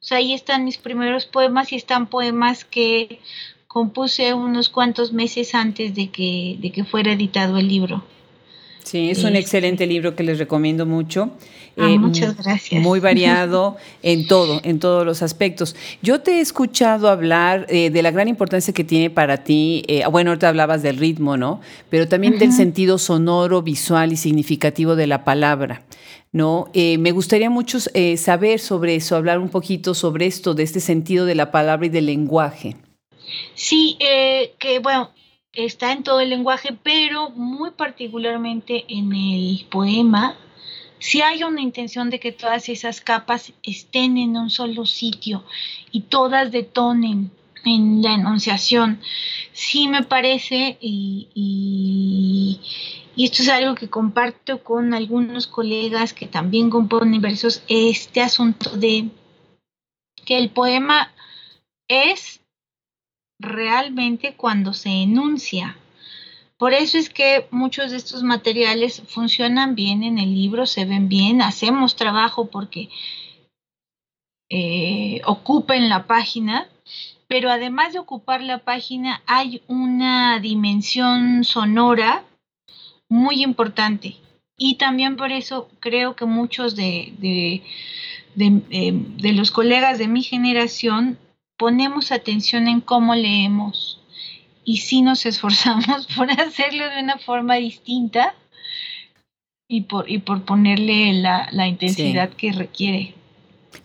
O 0.01 0.03
sea, 0.03 0.17
ahí 0.17 0.33
están 0.33 0.65
mis 0.65 0.77
primeros 0.77 1.25
poemas 1.25 1.71
y 1.71 1.77
están 1.77 2.07
poemas 2.07 2.65
que 2.65 3.21
compuse 3.69 4.33
unos 4.33 4.67
cuantos 4.67 5.13
meses 5.13 5.55
antes 5.55 5.95
de 5.95 6.09
que, 6.09 6.57
de 6.59 6.73
que 6.73 6.83
fuera 6.83 7.13
editado 7.13 7.59
el 7.59 7.69
libro. 7.69 8.03
Sí, 8.83 9.09
es 9.09 9.23
un 9.23 9.37
excelente 9.37 9.87
libro 9.87 10.13
que 10.17 10.23
les 10.23 10.37
recomiendo 10.37 10.85
mucho. 10.85 11.31
Ah, 11.77 11.91
eh, 11.91 11.99
muchas 11.99 12.35
gracias. 12.35 12.81
Muy 12.81 12.99
variado 12.99 13.77
en 14.01 14.25
todo, 14.25 14.59
en 14.63 14.79
todos 14.79 15.05
los 15.05 15.21
aspectos. 15.21 15.75
Yo 16.01 16.21
te 16.21 16.37
he 16.37 16.39
escuchado 16.39 17.07
hablar 17.07 17.67
eh, 17.69 17.91
de 17.91 18.01
la 18.01 18.09
gran 18.09 18.27
importancia 18.27 18.73
que 18.73 18.83
tiene 18.83 19.11
para 19.11 19.43
ti, 19.43 19.83
eh, 19.87 20.03
bueno, 20.09 20.31
ahorita 20.31 20.49
hablabas 20.49 20.81
del 20.81 20.97
ritmo, 20.97 21.37
¿no? 21.37 21.61
Pero 21.91 22.07
también 22.07 22.39
del 22.39 22.51
sentido 22.51 22.97
sonoro, 22.97 23.61
visual 23.61 24.11
y 24.11 24.17
significativo 24.17 24.95
de 24.95 25.07
la 25.07 25.23
palabra. 25.23 25.83
¿no? 26.33 26.69
me 26.73 27.11
gustaría 27.13 27.49
mucho 27.49 27.79
saber 27.79 28.59
sobre 28.59 28.95
eso, 28.95 29.15
hablar 29.15 29.39
un 29.39 29.49
poquito 29.49 29.95
sobre 29.95 30.27
esto, 30.27 30.53
de 30.53 30.61
este 30.61 30.81
sentido 30.81 31.25
de 31.25 31.33
la 31.33 31.49
palabra 31.49 31.87
y 31.87 31.89
del 31.89 32.05
lenguaje. 32.05 32.75
Sí, 33.55 33.97
que 34.59 34.79
bueno, 34.79 35.09
está 35.53 35.93
en 35.93 36.03
todo 36.03 36.19
el 36.19 36.29
lenguaje, 36.29 36.77
pero 36.83 37.31
muy 37.31 37.71
particularmente 37.71 38.85
en 38.87 39.13
el 39.13 39.65
poema, 39.71 40.35
si 40.99 41.21
hay 41.21 41.43
una 41.43 41.61
intención 41.61 42.09
de 42.09 42.19
que 42.19 42.31
todas 42.31 42.69
esas 42.69 43.01
capas 43.01 43.53
estén 43.63 44.17
en 44.17 44.35
un 44.37 44.49
solo 44.49 44.85
sitio 44.85 45.43
y 45.91 46.01
todas 46.01 46.51
detonen 46.51 47.31
en 47.65 48.01
la 48.01 48.13
enunciación, 48.13 49.01
sí 49.51 49.87
me 49.87 50.03
parece, 50.03 50.77
y, 50.79 51.27
y, 53.15 53.25
esto 53.25 53.41
es 53.41 53.49
algo 53.49 53.75
que 53.75 53.89
comparto 53.89 54.63
con 54.63 54.93
algunos 54.93 55.47
colegas 55.47 56.13
que 56.13 56.27
también 56.27 56.69
componen 56.69 57.19
versos, 57.21 57.63
este 57.67 58.21
asunto 58.21 58.77
de 58.77 59.09
que 60.25 60.37
el 60.37 60.49
poema 60.49 61.11
es 61.87 62.41
realmente 63.39 64.35
cuando 64.35 64.73
se 64.73 64.89
enuncia. 64.89 65.77
Por 66.57 66.73
eso 66.73 66.97
es 66.97 67.09
que 67.09 67.47
muchos 67.51 67.91
de 67.91 67.97
estos 67.97 68.23
materiales 68.23 69.03
funcionan 69.07 69.75
bien 69.75 70.03
en 70.03 70.17
el 70.17 70.33
libro, 70.33 70.65
se 70.65 70.85
ven 70.85 71.07
bien, 71.07 71.41
hacemos 71.41 71.95
trabajo 71.95 72.49
porque 72.49 72.89
eh, 74.49 75.21
ocupen 75.25 75.87
la 75.87 76.07
página, 76.07 76.67
pero 77.27 77.51
además 77.51 77.93
de 77.93 77.99
ocupar 77.99 78.41
la 78.41 78.59
página 78.59 79.21
hay 79.27 79.61
una 79.67 80.39
dimensión 80.39 81.43
sonora 81.43 82.23
muy 83.07 83.43
importante. 83.43 84.15
Y 84.57 84.75
también 84.75 85.15
por 85.15 85.31
eso 85.31 85.69
creo 85.79 86.15
que 86.15 86.25
muchos 86.25 86.75
de, 86.75 87.13
de 88.35 89.33
los 89.33 89.51
colegas 89.51 89.99
de 89.99 90.07
mi 90.07 90.23
generación 90.23 91.19
ponemos 91.55 92.11
atención 92.11 92.67
en 92.67 92.81
cómo 92.81 93.13
leemos 93.13 93.96
y 94.67 94.77
sí 94.77 95.01
nos 95.01 95.25
esforzamos 95.25 96.07
por 96.15 96.29
hacerlo 96.29 96.89
de 96.89 97.01
una 97.01 97.17
forma 97.17 97.55
distinta 97.55 98.35
y 99.65 99.83
por, 99.83 100.11
y 100.11 100.19
por 100.19 100.43
ponerle 100.43 101.13
la, 101.13 101.67
intensidad 101.67 102.29
que 102.31 102.51
requiere. 102.51 103.15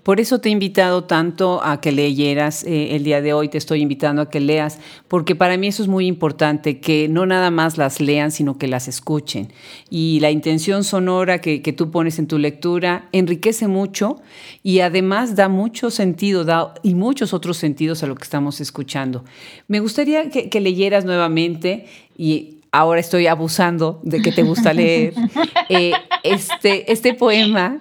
Por 0.03 0.19
eso 0.19 0.41
te 0.41 0.49
he 0.49 0.53
invitado 0.53 1.05
tanto 1.05 1.63
a 1.63 1.81
que 1.81 1.93
leyeras 1.93 2.65
eh, 2.65 2.97
el 2.97 3.05
día 3.05 3.21
de 3.21 3.33
hoy, 3.33 3.49
te 3.49 3.59
estoy 3.59 3.83
invitando 3.83 4.23
a 4.23 4.31
que 4.31 4.41
leas, 4.41 4.79
porque 5.07 5.37
para 5.37 5.57
mí 5.57 5.69
eso 5.69 5.83
es 5.83 5.89
muy 5.89 6.07
importante, 6.07 6.81
que 6.81 7.09
no 7.09 7.25
nada 7.25 7.51
más 7.51 7.79
las 7.79 8.01
lean, 8.01 8.33
sino 8.33 8.59
que 8.59 8.67
las 8.67 8.89
escuchen. 8.89 9.53
Y 9.91 10.19
la 10.21 10.33
intención 10.33 10.83
sonora 10.83 11.41
que, 11.41 11.61
tú 11.73 11.91
pones 11.91 12.19
en 12.19 12.27
tu 12.27 12.39
lectura 12.39 13.09
enriquece 13.13 13.69
mucho 13.69 14.21
y 14.63 14.81
además 14.81 15.37
da 15.37 15.49
mucho 15.49 15.91
sentido 15.91 16.45
y 16.83 16.95
muchos 16.95 17.33
otros 17.33 17.57
sentidos 17.57 18.03
a 18.03 18.07
lo 18.07 18.17
que 18.17 18.25
estamos 18.25 18.61
escuchando. 18.61 19.25
Me 19.69 19.81
gustaría 19.81 20.31
que 20.31 20.61
leyeras 20.61 21.05
nuevamente 21.05 21.87
y 22.17 22.62
ahora 22.73 23.01
estoy 23.01 23.27
abusando 23.27 24.01
de 24.03 24.23
que 24.23 24.33
te 24.33 24.43
gusta 24.43 24.73
leer, 24.73 25.15
eh, 25.69 25.93
este, 26.23 26.91
este 26.91 27.15
poema 27.15 27.81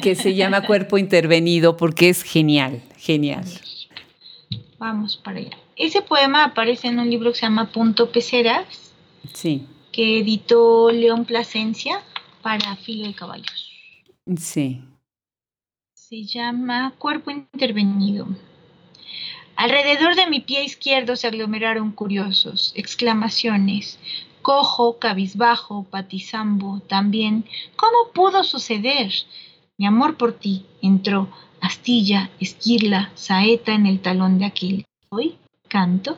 que 0.00 0.14
se 0.14 0.34
llama 0.34 0.64
Cuerpo 0.64 0.96
Intervenido 0.96 1.76
porque 1.76 2.08
es 2.08 2.22
genial, 2.22 2.80
genial. 2.96 3.44
Vamos 4.78 5.16
para 5.18 5.38
allá. 5.38 5.58
Ese 5.76 6.00
poema 6.00 6.44
aparece 6.44 6.88
en 6.88 7.00
un 7.00 7.10
libro 7.10 7.32
que 7.32 7.38
se 7.38 7.46
llama 7.46 7.70
Punto 7.72 8.10
Peceras, 8.12 8.92
sí. 9.34 9.66
que 9.92 10.20
editó 10.20 10.90
León 10.90 11.24
Plasencia 11.24 12.00
para 12.40 12.76
Filo 12.76 13.06
de 13.06 13.14
Caballos. 13.14 13.70
Sí. 14.38 14.80
Se 15.94 16.22
llama 16.22 16.94
Cuerpo 16.98 17.30
Intervenido. 17.30 18.28
Alrededor 19.60 20.16
de 20.16 20.26
mi 20.26 20.40
pie 20.40 20.64
izquierdo 20.64 21.16
se 21.16 21.26
aglomeraron 21.26 21.92
curiosos, 21.92 22.72
exclamaciones, 22.76 23.98
cojo, 24.40 24.98
cabizbajo, 24.98 25.84
patizambo, 25.84 26.80
también. 26.88 27.44
¿Cómo 27.76 28.10
pudo 28.14 28.42
suceder? 28.42 29.12
Mi 29.76 29.84
amor 29.84 30.16
por 30.16 30.32
ti 30.32 30.64
entró, 30.80 31.28
astilla, 31.60 32.30
esquirla, 32.40 33.10
saeta 33.14 33.74
en 33.74 33.84
el 33.84 34.00
talón 34.00 34.38
de 34.38 34.46
aquel. 34.46 34.86
Hoy 35.10 35.36
canto. 35.68 36.16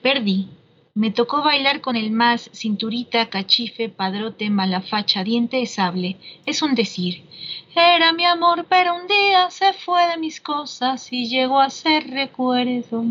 Perdí. 0.00 0.48
Me 0.94 1.10
tocó 1.10 1.42
bailar 1.42 1.82
con 1.82 1.94
el 1.94 2.10
más, 2.10 2.48
cinturita, 2.54 3.28
cachife, 3.28 3.90
padrote, 3.90 4.48
malafacha, 4.48 5.24
diente 5.24 5.58
de 5.58 5.66
sable. 5.66 6.16
Es 6.46 6.62
un 6.62 6.74
decir. 6.74 7.22
Era 7.78 8.14
mi 8.14 8.24
amor, 8.24 8.64
pero 8.70 8.96
un 8.96 9.06
día 9.06 9.50
se 9.50 9.74
fue 9.74 10.08
de 10.08 10.16
mis 10.16 10.40
cosas 10.40 11.12
y 11.12 11.28
llegó 11.28 11.60
a 11.60 11.68
ser 11.68 12.08
recuerdo. 12.08 13.04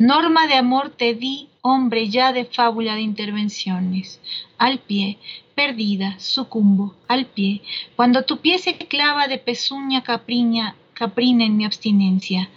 Norma 0.00 0.48
de 0.48 0.54
amor 0.54 0.90
te 0.90 1.14
di, 1.14 1.48
hombre 1.60 2.08
ya 2.08 2.32
de 2.32 2.44
fábula 2.44 2.96
de 2.96 3.02
intervenciones. 3.02 4.20
Al 4.58 4.80
pie, 4.80 5.18
perdida, 5.54 6.18
sucumbo, 6.18 6.96
al 7.06 7.26
pie, 7.26 7.62
cuando 7.94 8.24
tu 8.24 8.38
pie 8.38 8.58
se 8.58 8.76
clava 8.76 9.28
de 9.28 9.38
pezuña 9.38 10.02
capriña, 10.02 10.74
caprina 10.92 11.44
en 11.44 11.56
mi 11.56 11.64
abstinencia. 11.64 12.50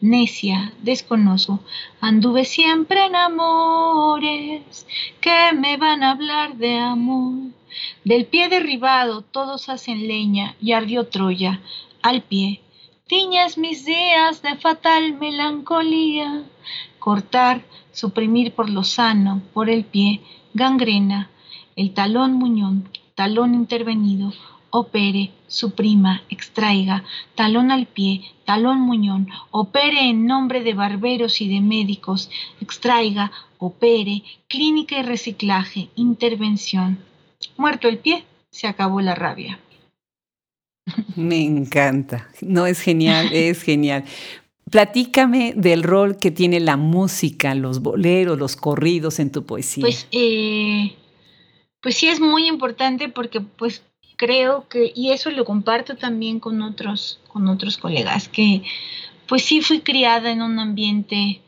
Necia, 0.00 0.72
desconozco, 0.82 1.58
anduve 2.00 2.44
siempre 2.44 3.06
en 3.06 3.16
amores 3.16 4.86
que 5.20 5.52
me 5.56 5.76
van 5.78 6.04
a 6.04 6.12
hablar 6.12 6.54
de 6.54 6.78
amor. 6.78 7.57
Del 8.04 8.26
pie 8.26 8.48
derribado 8.48 9.22
todos 9.22 9.68
hacen 9.68 10.08
leña 10.08 10.56
y 10.60 10.72
ardió 10.72 11.06
Troya. 11.08 11.60
Al 12.02 12.22
pie, 12.22 12.60
tiñas 13.06 13.58
mis 13.58 13.84
días 13.84 14.42
de 14.42 14.56
fatal 14.56 15.18
melancolía. 15.18 16.44
Cortar, 16.98 17.64
suprimir 17.92 18.52
por 18.52 18.70
lo 18.70 18.84
sano, 18.84 19.42
por 19.52 19.70
el 19.70 19.84
pie, 19.84 20.20
gangrena, 20.54 21.30
el 21.76 21.94
talón 21.94 22.34
muñón, 22.34 22.88
talón 23.14 23.54
intervenido, 23.54 24.32
opere, 24.70 25.32
suprima, 25.46 26.22
extraiga, 26.28 27.04
talón 27.34 27.70
al 27.70 27.86
pie, 27.86 28.22
talón 28.44 28.80
muñón, 28.80 29.28
opere 29.50 30.08
en 30.08 30.26
nombre 30.26 30.62
de 30.62 30.74
barberos 30.74 31.40
y 31.40 31.48
de 31.48 31.60
médicos, 31.60 32.30
extraiga, 32.60 33.32
opere, 33.58 34.22
clínica 34.46 34.98
y 34.98 35.02
reciclaje, 35.02 35.88
intervención. 35.96 37.07
Muerto 37.58 37.88
el 37.88 37.98
pie, 37.98 38.24
se 38.50 38.66
acabó 38.66 39.00
la 39.00 39.14
rabia. 39.14 39.58
Me 41.16 41.42
encanta. 41.42 42.28
No, 42.40 42.66
es 42.66 42.80
genial, 42.80 43.28
es 43.32 43.62
genial. 43.62 44.04
Platícame 44.70 45.54
del 45.56 45.82
rol 45.82 46.18
que 46.18 46.30
tiene 46.30 46.60
la 46.60 46.76
música, 46.76 47.54
los 47.54 47.80
boleros, 47.80 48.38
los 48.38 48.56
corridos 48.56 49.18
en 49.18 49.32
tu 49.32 49.44
poesía. 49.44 49.82
Pues, 49.82 50.06
eh, 50.12 50.94
pues 51.80 51.96
sí 51.96 52.08
es 52.08 52.20
muy 52.20 52.46
importante 52.46 53.08
porque 53.08 53.40
pues 53.40 53.82
creo 54.16 54.68
que, 54.68 54.92
y 54.94 55.10
eso 55.10 55.30
lo 55.30 55.44
comparto 55.44 55.96
también 55.96 56.38
con 56.38 56.62
otros, 56.62 57.20
con 57.28 57.48
otros 57.48 57.76
colegas, 57.76 58.28
que 58.28 58.62
pues 59.26 59.42
sí 59.42 59.62
fui 59.62 59.80
criada 59.80 60.30
en 60.30 60.42
un 60.42 60.58
ambiente 60.58 61.40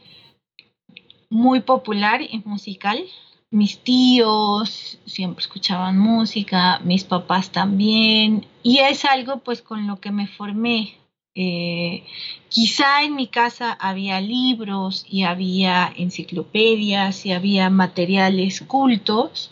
muy 1.28 1.60
popular 1.60 2.20
y 2.22 2.42
musical. 2.44 3.04
Mis 3.52 3.80
tíos 3.82 5.00
siempre 5.06 5.42
escuchaban 5.42 5.98
música, 5.98 6.78
mis 6.84 7.02
papás 7.02 7.50
también, 7.50 8.46
y 8.62 8.78
es 8.78 9.04
algo 9.04 9.38
pues 9.38 9.60
con 9.60 9.88
lo 9.88 10.00
que 10.00 10.12
me 10.12 10.28
formé. 10.28 10.94
Eh, 11.34 12.04
quizá 12.48 13.02
en 13.02 13.16
mi 13.16 13.26
casa 13.26 13.72
había 13.72 14.20
libros 14.20 15.04
y 15.08 15.24
había 15.24 15.92
enciclopedias 15.96 17.26
y 17.26 17.32
había 17.32 17.70
materiales 17.70 18.60
cultos, 18.60 19.50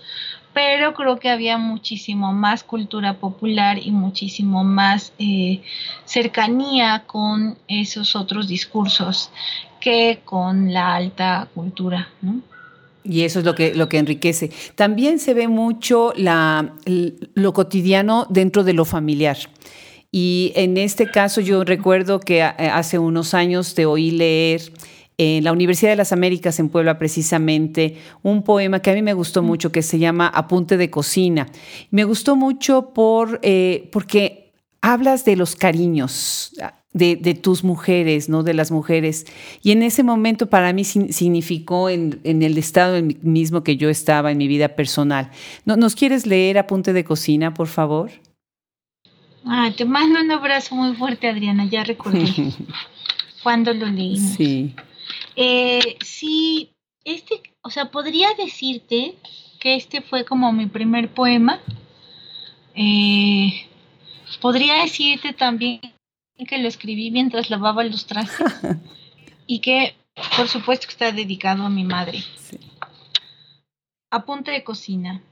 pero 0.52 0.95
creo 0.95 1.19
que 1.19 1.31
había 1.31 1.59
muchísimo 1.59 2.33
más 2.33 2.62
cultura 2.62 3.14
popular 3.14 3.78
y 3.78 3.90
muchísimo 3.90 4.62
más 4.62 5.12
eh, 5.19 5.61
cercanía 6.05 7.02
con 7.05 7.59
esos 7.67 8.14
otros 8.14 8.47
discursos 8.47 9.33
que 9.81 10.21
con 10.25 10.73
la 10.73 10.95
alta 10.95 11.49
cultura. 11.52 12.09
Y 13.05 13.23
eso 13.23 13.38
es 13.38 13.45
lo 13.45 13.55
que, 13.55 13.75
lo 13.75 13.88
que 13.88 13.99
enriquece. 13.99 14.50
También 14.75 15.19
se 15.19 15.35
ve 15.35 15.49
mucho 15.49 16.12
la, 16.17 16.75
lo 17.35 17.52
cotidiano 17.52 18.26
dentro 18.28 18.64
de 18.64 18.73
lo 18.73 18.85
familiar. 18.85 19.38
Y 20.11 20.52
en 20.57 20.76
este 20.76 21.11
caso 21.11 21.40
yo 21.40 21.64
recuerdo 21.64 22.21
que 22.21 22.43
hace 22.43 22.99
unos 22.99 23.35
años 23.35 23.75
te 23.75 23.87
oí 23.87 24.11
leer 24.11 24.73
en 25.19 25.43
la 25.43 25.52
Universidad 25.52 25.90
de 25.90 25.97
las 25.97 26.12
Américas 26.12 26.61
en 26.61 26.69
Puebla 26.69 26.99
precisamente 26.99 27.97
un 28.23 28.43
poema 28.45 28.81
que 28.81 28.90
a 28.90 28.95
mí 28.95 29.02
me 29.02 29.14
gustó 29.14 29.43
mucho 29.43 29.73
que 29.73 29.83
se 29.83 29.99
llama 29.99 30.28
Apunte 30.28 30.76
de 30.76 30.90
cocina. 30.90 31.49
Me 31.90 32.05
gustó 32.05 32.37
mucho 32.37 32.95
por, 32.95 33.40
eh, 33.43 33.88
porque 33.93 34.52
hablas 34.81 35.25
de 35.25 35.37
los 35.37 35.57
cariños. 35.57 36.52
De, 36.92 37.16
tus 37.35 37.62
mujeres, 37.62 38.28
¿no? 38.28 38.42
De 38.42 38.54
las 38.54 38.71
mujeres. 38.71 39.26
Y 39.62 39.71
en 39.71 39.83
ese 39.83 40.02
momento 40.02 40.49
para 40.49 40.73
mí 40.73 40.85
significó 40.85 41.90
en, 41.90 42.21
el 42.25 42.59
estado 42.59 43.00
mismo 43.23 43.62
que 43.62 43.76
yo 43.76 43.88
estaba 43.88 44.33
en 44.33 44.38
mi 44.38 44.49
vida 44.49 44.68
personal. 44.68 45.30
¿Nos 45.64 45.95
quieres 45.95 46.26
leer 46.26 46.59
Apunte 46.59 46.92
de 46.92 47.04
Cocina, 47.04 47.54
por 47.54 47.68
favor? 47.68 48.11
Ah, 49.45 49.71
te 49.76 49.85
mando 49.85 50.21
un 50.21 50.30
abrazo 50.30 50.75
muy 50.75 50.97
fuerte, 50.97 51.28
Adriana, 51.28 51.66
ya 51.66 51.85
recordé 51.85 52.26
cuando 53.42 53.73
lo 53.73 53.87
leí. 53.87 54.18
Sí. 54.18 54.75
Eh, 55.37 55.97
sí, 56.04 56.71
este, 57.04 57.40
o 57.62 57.71
sea, 57.71 57.90
podría 57.90 58.28
decirte 58.35 59.14
que 59.61 59.76
este 59.76 60.02
fue 60.02 60.25
como 60.25 60.52
mi 60.52 60.66
primer 60.66 61.09
poema. 61.09 61.61
Eh, 62.75 63.66
podría 64.40 64.83
decirte 64.83 65.33
también 65.33 65.80
que 66.47 66.59
lo 66.59 66.68
escribí 66.68 67.11
mientras 67.11 67.50
lavaba 67.50 67.85
los 67.85 68.07
trastes 68.07 68.54
y 69.47 69.61
que, 69.61 69.97
por 70.37 70.49
supuesto, 70.49 70.87
que 70.87 70.92
está 70.92 71.12
dedicado 71.12 71.64
a 71.64 71.71
mi 71.71 71.85
madre. 71.85 72.23
Apunte 74.11 74.50
de 74.50 74.64
cocina. 74.64 75.23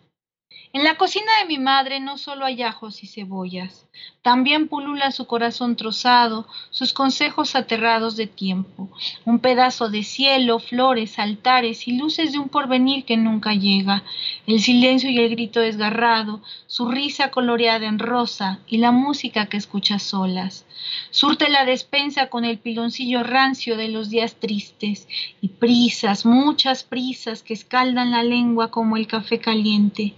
En 0.77 0.85
la 0.85 0.99
cocina 0.99 1.33
de 1.41 1.47
mi 1.47 1.57
madre 1.57 2.01
no 2.01 2.19
solo 2.19 2.45
hay 2.45 2.63
ajos 2.63 3.03
y 3.03 3.07
cebollas, 3.07 3.87
también 4.21 4.69
pulula 4.69 5.11
su 5.11 5.27
corazón 5.27 5.75
trozado, 5.75 6.47
sus 6.69 6.93
consejos 6.93 7.57
aterrados 7.57 8.15
de 8.15 8.27
tiempo, 8.27 8.91
un 9.25 9.39
pedazo 9.39 9.89
de 9.89 10.03
cielo, 10.03 10.59
flores, 10.59 11.19
altares 11.19 11.89
y 11.89 11.93
luces 11.93 12.33
de 12.33 12.39
un 12.41 12.51
porvenir 12.51 13.07
que 13.07 13.17
nunca 13.17 13.55
llega, 13.55 14.05
el 14.47 14.61
silencio 14.61 15.09
y 15.09 15.17
el 15.17 15.31
grito 15.31 15.61
desgarrado, 15.61 16.43
su 16.67 16.91
risa 16.91 17.31
coloreada 17.31 17.87
en 17.87 17.99
rosa 17.99 18.59
y 18.67 18.77
la 18.77 18.93
música 18.93 19.47
que 19.47 19.57
escucha 19.57 19.99
solas. 19.99 20.67
Surte 21.11 21.49
la 21.49 21.65
despensa 21.65 22.29
con 22.29 22.45
el 22.45 22.59
piloncillo 22.59 23.23
rancio 23.23 23.79
de 23.79 23.89
los 23.89 24.11
días 24.11 24.35
tristes 24.35 25.09
y 25.41 25.49
prisas, 25.49 26.27
muchas 26.27 26.85
prisas 26.85 27.43
que 27.43 27.55
escaldan 27.55 28.11
la 28.11 28.23
lengua 28.23 28.71
como 28.71 28.99
el 28.99 29.07
café 29.07 29.41
caliente. 29.41 30.15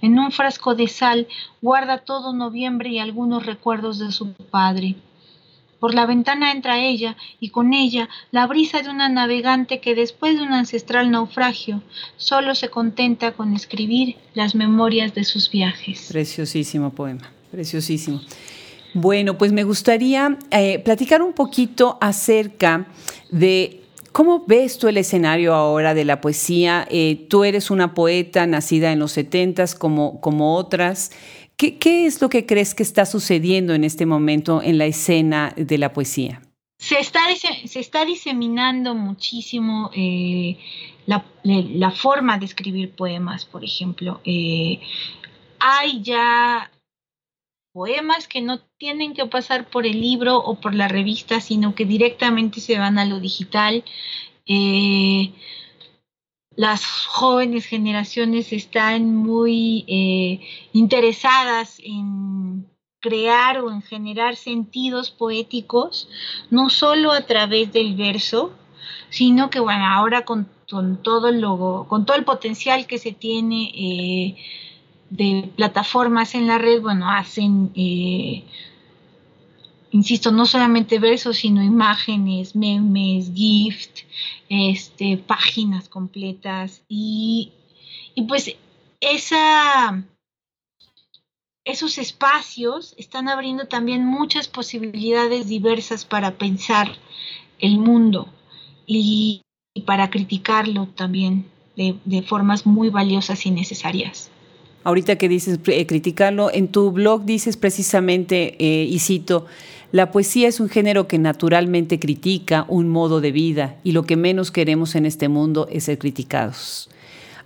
En 0.00 0.18
un 0.18 0.30
frasco 0.32 0.74
de 0.74 0.88
sal 0.88 1.26
guarda 1.60 1.98
todo 1.98 2.32
noviembre 2.32 2.90
y 2.90 2.98
algunos 2.98 3.46
recuerdos 3.46 3.98
de 3.98 4.12
su 4.12 4.32
padre. 4.32 4.96
Por 5.80 5.94
la 5.94 6.06
ventana 6.06 6.50
entra 6.50 6.80
ella 6.80 7.16
y 7.38 7.50
con 7.50 7.72
ella 7.72 8.08
la 8.32 8.46
brisa 8.46 8.82
de 8.82 8.90
una 8.90 9.08
navegante 9.08 9.80
que 9.80 9.94
después 9.94 10.36
de 10.36 10.42
un 10.42 10.52
ancestral 10.52 11.10
naufragio 11.10 11.82
solo 12.16 12.54
se 12.54 12.68
contenta 12.68 13.32
con 13.32 13.54
escribir 13.54 14.16
las 14.34 14.54
memorias 14.54 15.14
de 15.14 15.24
sus 15.24 15.50
viajes. 15.50 16.08
Preciosísimo 16.10 16.90
poema, 16.90 17.30
preciosísimo. 17.52 18.20
Bueno, 18.94 19.38
pues 19.38 19.52
me 19.52 19.62
gustaría 19.62 20.36
eh, 20.50 20.80
platicar 20.80 21.22
un 21.22 21.32
poquito 21.32 21.98
acerca 22.00 22.86
de 23.30 23.84
¿Cómo 24.18 24.44
ves 24.48 24.78
tú 24.78 24.88
el 24.88 24.96
escenario 24.96 25.54
ahora 25.54 25.94
de 25.94 26.04
la 26.04 26.20
poesía? 26.20 26.88
Eh, 26.90 27.28
tú 27.30 27.44
eres 27.44 27.70
una 27.70 27.94
poeta 27.94 28.48
nacida 28.48 28.90
en 28.90 28.98
los 28.98 29.12
setentas 29.12 29.76
como, 29.76 30.20
como 30.20 30.56
otras. 30.56 31.12
¿Qué, 31.56 31.78
es 32.04 32.20
lo 32.20 32.28
que 32.28 32.44
crees 32.44 32.74
que 32.74 32.82
está 32.82 33.06
sucediendo 33.06 33.74
en 33.74 33.84
este 33.84 34.06
momento 34.06 34.60
en 34.60 34.76
la 34.76 34.86
escena 34.86 35.54
de 35.56 35.78
la 35.78 35.92
poesía? 35.92 36.42
Se 36.78 36.98
está, 36.98 37.20
se 37.64 37.78
está 37.78 38.04
diseminando 38.04 38.96
muchísimo 38.96 39.92
eh, 39.94 40.58
la, 41.06 41.90
forma 41.92 42.38
de 42.38 42.46
escribir 42.46 42.96
poemas, 42.96 43.44
por 43.44 43.62
ejemplo. 43.62 44.20
Eh, 44.24 44.80
hay 45.60 46.02
ya 46.02 46.68
poemas 47.72 48.28
que 48.28 48.40
no 48.40 48.60
tienen 48.78 49.14
que 49.14 49.26
pasar 49.26 49.68
por 49.68 49.86
el 49.86 50.00
libro 50.00 50.36
o 50.38 50.60
por 50.60 50.74
la 50.74 50.88
revista, 50.88 51.40
sino 51.40 51.74
que 51.74 51.84
directamente 51.84 52.60
se 52.60 52.78
van 52.78 52.98
a 52.98 53.04
lo 53.04 53.20
digital. 53.20 53.84
Eh, 54.46 55.32
las 56.56 56.84
jóvenes 56.84 57.66
generaciones 57.66 58.52
están 58.52 59.14
muy 59.14 59.84
eh, 59.86 60.40
interesadas 60.72 61.78
en 61.84 62.66
crear 63.00 63.60
o 63.60 63.70
en 63.70 63.82
generar 63.82 64.34
sentidos 64.34 65.10
poéticos, 65.10 66.08
no 66.50 66.68
solo 66.68 67.12
a 67.12 67.26
través 67.26 67.72
del 67.72 67.94
verso, 67.94 68.52
sino 69.08 69.50
que 69.50 69.60
bueno, 69.60 69.86
ahora 69.86 70.24
con, 70.24 70.48
todo, 70.66 71.86
con 71.88 72.06
todo 72.06 72.16
el 72.16 72.24
potencial 72.24 72.86
que 72.86 72.98
se 72.98 73.12
tiene 73.12 73.70
eh, 73.74 74.36
de 75.10 75.50
plataformas 75.56 76.34
en 76.34 76.46
la 76.46 76.58
red, 76.58 76.82
bueno, 76.82 77.10
hacen, 77.10 77.70
eh, 77.74 78.44
insisto, 79.90 80.30
no 80.30 80.46
solamente 80.46 80.98
versos, 80.98 81.38
sino 81.38 81.62
imágenes, 81.62 82.54
memes, 82.54 83.32
gift, 83.34 84.00
este, 84.48 85.16
páginas 85.16 85.88
completas. 85.88 86.82
Y, 86.88 87.52
y 88.14 88.22
pues 88.22 88.54
esa, 89.00 90.04
esos 91.64 91.98
espacios 91.98 92.94
están 92.98 93.28
abriendo 93.28 93.66
también 93.66 94.04
muchas 94.04 94.48
posibilidades 94.48 95.48
diversas 95.48 96.04
para 96.04 96.36
pensar 96.36 96.96
el 97.58 97.78
mundo 97.78 98.28
y, 98.86 99.42
para 99.86 100.10
criticarlo 100.10 100.88
también 100.88 101.48
de 101.76 102.22
formas 102.22 102.66
muy 102.66 102.90
valiosas 102.90 103.46
y 103.46 103.52
necesarias 103.52 104.28
ahorita 104.88 105.16
que 105.16 105.28
dices 105.28 105.60
eh, 105.66 105.86
criticarlo, 105.86 106.50
en 106.50 106.68
tu 106.68 106.90
blog 106.90 107.26
dices 107.26 107.58
precisamente, 107.58 108.56
eh, 108.58 108.84
y 108.84 108.98
cito, 109.00 109.44
la 109.92 110.10
poesía 110.10 110.48
es 110.48 110.60
un 110.60 110.70
género 110.70 111.06
que 111.06 111.18
naturalmente 111.18 111.98
critica 111.98 112.64
un 112.68 112.88
modo 112.88 113.20
de 113.20 113.30
vida 113.30 113.76
y 113.84 113.92
lo 113.92 114.04
que 114.04 114.16
menos 114.16 114.50
queremos 114.50 114.94
en 114.94 115.04
este 115.04 115.28
mundo 115.28 115.68
es 115.70 115.84
ser 115.84 115.98
criticados. 115.98 116.88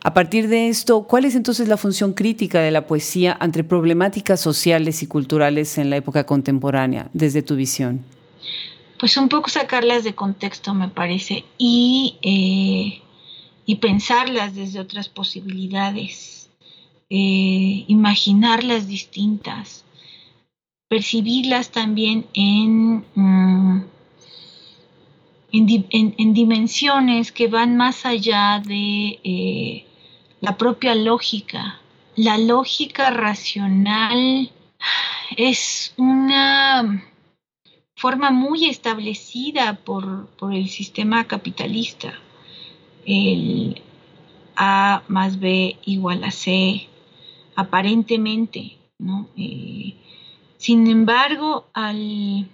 A 0.05 0.15
partir 0.15 0.47
de 0.47 0.69
esto, 0.69 1.03
¿cuál 1.09 1.25
es 1.25 1.35
entonces 1.35 1.67
la 1.67 1.77
función 1.77 2.13
crítica 2.13 2.61
de 2.61 2.71
la 2.71 2.87
poesía 2.87 3.37
ante 3.41 3.65
problemáticas 3.65 4.41
sociales 4.41 5.03
y 5.03 5.09
culturales 5.09 5.79
en 5.79 5.91
la 5.91 5.97
época 5.97 6.25
contemporánea, 6.25 7.09
desde 7.13 7.43
tu 7.43 7.57
visión? 7.57 8.05
Pues 9.01 9.17
un 9.17 9.29
poco 9.29 9.49
sacarlas 9.49 10.05
de 10.05 10.15
contexto, 10.15 10.75
me 10.75 10.89
parece, 10.89 11.45
y, 11.59 12.19
eh, 12.23 13.03
y 13.67 13.77
pensarlas 13.77 14.55
desde 14.55 14.79
otras 14.79 15.09
posibilidades 15.09 16.42
eh, 17.13 17.85
imaginarlas 17.87 18.89
distintas, 18.89 19.85
percibirlas 20.89 21.71
también 21.71 22.27
en, 22.33 23.05
mm, 23.15 23.85
en, 25.53 26.35
dimensiones 26.35 27.31
que 27.31 27.49
van 27.49 27.77
más 27.77 28.07
allá 28.07 28.63
de 28.65 29.21
eh, 29.23 29.85
la 30.41 30.57
propia 30.57 30.95
lógica 30.95 31.83
la 32.17 32.37
lógica 32.37 33.11
racional 33.11 34.51
es 35.37 35.95
una 35.97 37.03
forma 37.97 38.31
muy 38.31 38.67
establecida 38.67 39.77
por, 39.77 40.29
el 40.53 40.69
sistema 40.69 41.25
capitalista. 41.25 42.13
El 43.07 43.81
A 44.57 45.03
más 45.09 45.41
B 45.41 45.79
igual 45.87 46.23
a 46.25 46.31
C, 46.31 46.87
aparentemente, 47.55 48.79
¿no? 48.99 49.29
Eh, 49.37 49.95
sin 50.57 50.87
embargo, 50.87 51.67
al 51.75 52.49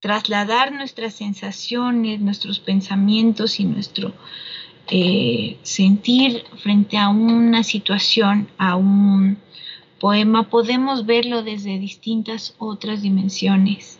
trasladar 0.00 0.72
nuestras 0.72 1.14
sensaciones, 1.14 2.20
nuestros 2.20 2.60
pensamientos 2.60 3.60
y 3.60 3.64
nuestro 3.64 4.14
eh, 4.90 5.58
sentir 5.62 6.44
frente 6.62 6.96
a 6.96 7.10
una 7.10 7.62
situación, 7.62 8.48
a 8.56 8.76
un 8.76 9.36
poema, 10.00 10.48
podemos 10.48 11.04
verlo 11.04 11.42
desde 11.42 11.78
distintas 11.78 12.54
otras 12.58 13.02
dimensiones. 13.02 13.98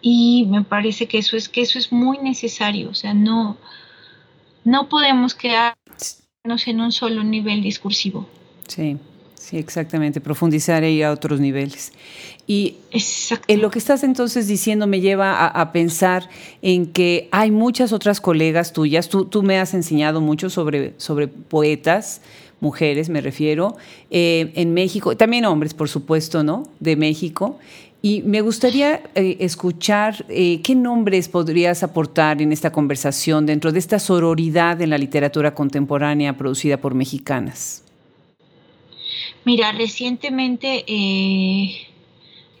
Y 0.00 0.46
me 0.48 0.62
parece 0.62 1.08
que 1.08 1.18
eso 1.18 1.36
es 1.36 1.48
que 1.48 1.62
eso 1.62 1.78
es 1.78 1.92
muy 1.92 2.18
necesario, 2.18 2.90
o 2.90 2.94
sea, 2.94 3.14
no, 3.14 3.56
no 4.64 4.88
podemos 4.88 5.34
quedarnos 5.34 6.66
en 6.66 6.80
un 6.80 6.92
solo 6.92 7.24
nivel 7.24 7.62
discursivo. 7.62 8.28
Sí. 8.66 8.98
Sí, 9.42 9.58
exactamente, 9.58 10.20
profundizar 10.20 10.84
y 10.84 11.02
a 11.02 11.10
otros 11.10 11.40
niveles. 11.40 11.92
Y 12.46 12.76
en 13.48 13.60
lo 13.60 13.72
que 13.72 13.80
estás 13.80 14.04
entonces 14.04 14.46
diciendo 14.46 14.86
me 14.86 15.00
lleva 15.00 15.46
a, 15.46 15.72
pensar 15.72 16.28
en 16.62 16.86
que 16.86 17.28
hay 17.32 17.50
muchas 17.50 17.92
otras 17.92 18.20
colegas 18.20 18.72
tuyas, 18.72 19.08
tú, 19.08 19.24
tú 19.24 19.42
me 19.42 19.58
has 19.58 19.74
enseñado 19.74 20.20
mucho 20.20 20.48
sobre, 20.48 20.94
sobre 20.96 21.26
poetas, 21.26 22.20
mujeres 22.60 23.08
me 23.08 23.20
refiero, 23.20 23.76
eh, 24.10 24.52
en 24.54 24.74
México, 24.74 25.16
también 25.16 25.44
hombres, 25.44 25.74
por 25.74 25.88
supuesto, 25.88 26.44
¿no? 26.44 26.62
De 26.78 26.94
México. 26.94 27.58
Y 28.00 28.22
me 28.22 28.42
gustaría 28.42 29.02
eh, 29.16 29.38
escuchar 29.40 30.24
eh, 30.28 30.60
qué 30.62 30.76
nombres 30.76 31.28
podrías 31.28 31.82
aportar 31.82 32.40
en 32.40 32.52
esta 32.52 32.70
conversación 32.70 33.46
dentro 33.46 33.72
de 33.72 33.80
esta 33.80 33.98
sororidad 33.98 34.80
en 34.80 34.90
la 34.90 34.98
literatura 34.98 35.52
contemporánea 35.52 36.36
producida 36.36 36.76
por 36.76 36.94
mexicanas. 36.94 37.82
Mira, 39.44 39.72
recientemente 39.72 40.84
eh, 40.86 41.88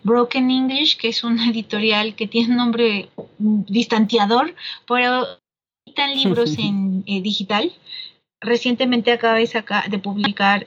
Broken 0.02 0.50
English, 0.50 0.96
que 0.96 1.08
es 1.08 1.24
una 1.24 1.48
editorial 1.50 2.14
que 2.14 2.26
tiene 2.26 2.50
un 2.50 2.56
nombre 2.56 3.08
distanteador, 3.38 4.54
pero 4.86 5.26
editan 5.86 6.14
libros 6.14 6.58
en 6.58 7.04
eh, 7.06 7.20
digital. 7.20 7.72
Recientemente 8.40 9.12
acaba 9.12 9.38
de, 9.38 9.98
publicar 10.02 10.66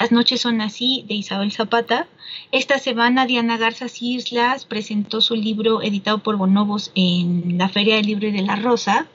Las 0.00 0.10
noches 0.10 0.40
son 0.40 0.60
así, 0.60 1.04
de 1.06 1.14
Isabel 1.14 1.52
Zapata. 1.52 2.08
Esta 2.50 2.80
semana 2.80 3.26
Diana 3.26 3.58
Garza 3.58 3.86
Islas 4.00 4.64
presentó 4.64 5.20
su 5.20 5.36
libro 5.36 5.82
editado 5.82 6.18
por 6.18 6.36
Bonobos 6.36 6.90
en 6.96 7.56
la 7.58 7.68
Feria 7.68 7.94
del 7.94 8.06
Libro 8.06 8.26
y 8.26 8.32
de 8.32 8.42
la 8.42 8.56
Rosa. 8.56 9.06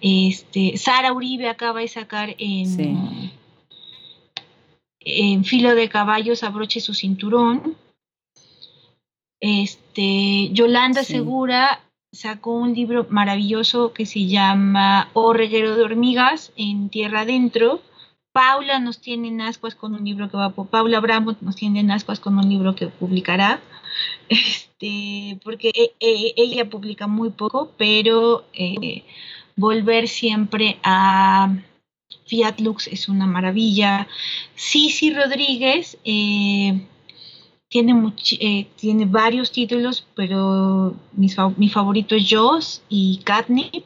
Este, 0.00 0.76
Sara 0.76 1.12
Uribe 1.12 1.48
acaba 1.48 1.80
de 1.80 1.88
sacar 1.88 2.36
en 2.38 3.32
en 5.04 5.44
filo 5.44 5.74
de 5.74 5.88
caballos 5.88 6.42
abroche 6.42 6.80
su 6.80 6.94
cinturón. 6.94 7.76
Este, 9.40 10.50
Yolanda 10.52 11.02
Segura 11.02 11.80
sacó 12.12 12.54
un 12.54 12.74
libro 12.74 13.06
maravilloso 13.08 13.92
que 13.92 14.06
se 14.06 14.26
llama 14.26 15.08
O 15.14 15.32
reguero 15.32 15.74
de 15.74 15.82
hormigas 15.82 16.52
en 16.56 16.90
tierra 16.90 17.22
adentro. 17.22 17.80
Paula 18.32 18.78
nos 18.78 19.00
tiene 19.00 19.28
en 19.28 19.40
ascuas 19.40 19.74
con 19.74 19.94
un 19.94 20.04
libro 20.04 20.30
que 20.30 20.36
va 20.36 20.50
por 20.50 20.68
Paula 20.68 21.00
Bramo 21.00 21.36
nos 21.40 21.56
tiene 21.56 21.80
en 21.80 21.90
ascuas 21.90 22.20
con 22.20 22.38
un 22.38 22.48
libro 22.48 22.74
que 22.74 22.86
publicará. 22.86 23.60
Este, 24.28 25.38
porque 25.44 25.70
e, 25.74 25.92
e, 26.00 26.32
ella 26.36 26.70
publica 26.70 27.06
muy 27.06 27.30
poco, 27.30 27.72
pero 27.76 28.44
eh, 28.54 29.04
volver 29.54 30.08
siempre 30.08 30.78
a 30.82 31.54
Fiat 32.32 32.60
Lux 32.60 32.86
es 32.86 33.10
una 33.10 33.26
maravilla. 33.26 34.08
Sisi 34.54 35.12
Rodríguez 35.12 35.98
eh, 36.02 36.80
tiene, 37.68 37.92
eh, 38.40 38.66
tiene 38.76 39.04
varios 39.04 39.52
títulos, 39.52 40.06
pero 40.16 40.96
mi, 41.12 41.28
favorito 41.68 42.14
es 42.14 42.26
Joss 42.30 42.82
y 42.88 43.20
Catnip. 43.24 43.84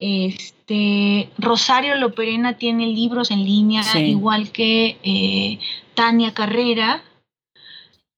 Este, 0.00 1.30
Rosario 1.38 1.94
Loperena 1.94 2.58
tiene 2.58 2.88
libros 2.88 3.30
en 3.30 3.44
línea, 3.44 3.82
igual 3.94 4.50
que 4.50 4.98
eh, 5.04 5.60
Tania 5.94 6.34
Carrera. 6.34 7.04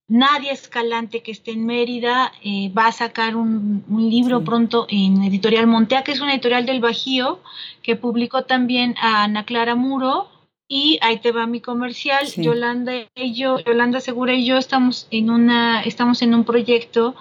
Nadia 0.09 0.53
Escalante, 0.53 1.23
que 1.23 1.31
está 1.31 1.51
en 1.51 1.66
Mérida, 1.66 2.33
eh, 2.42 2.73
va 2.77 2.87
a 2.87 2.92
sacar 2.92 3.37
un, 3.37 3.85
libro 3.88 4.42
pronto 4.42 4.87
en 4.88 5.23
Editorial 5.23 5.66
Montea, 5.66 6.03
que 6.03 6.12
es 6.12 6.21
una 6.23 6.33
editorial 6.33 6.64
del 6.64 6.81
Bajío, 6.81 7.40
que 7.83 7.94
publicó 7.94 8.44
también 8.44 8.94
a 9.01 9.25
Ana 9.25 9.44
Clara 9.44 9.75
Muro. 9.75 10.31
Y 10.66 10.99
ahí 11.03 11.18
te 11.18 11.33
va 11.33 11.47
mi 11.47 11.61
comercial. 11.61 12.27
Yolanda 12.37 12.92
y 13.14 13.35
yo, 13.35 13.59
Yolanda 13.59 14.01
Segura 14.01 14.35
y 14.35 14.44
yo 14.44 14.57
estamos 14.57 15.09
en 15.11 15.31
una, 15.31 15.83
estamos 15.83 16.21
en 16.23 16.35
un 16.35 16.44
proyecto 16.44 17.14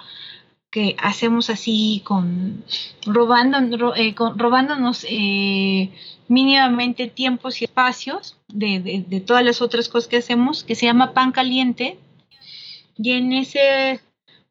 que 0.70 0.96
hacemos 0.98 1.48
así 1.48 2.02
con 2.04 2.62
robando, 3.06 3.94
eh, 3.96 4.14
robándonos 4.36 5.06
eh, 5.08 5.90
mínimamente 6.28 7.06
tiempos 7.06 7.62
y 7.62 7.64
espacios 7.64 8.36
de, 8.48 9.04
de 9.06 9.20
todas 9.20 9.44
las 9.44 9.62
otras 9.62 9.88
cosas 9.88 10.08
que 10.08 10.18
hacemos, 10.18 10.62
que 10.64 10.74
se 10.74 10.84
llama 10.84 11.14
Pan 11.14 11.32
Caliente 11.32 11.98
y 12.98 13.12
en 13.12 13.32
ese 13.32 14.00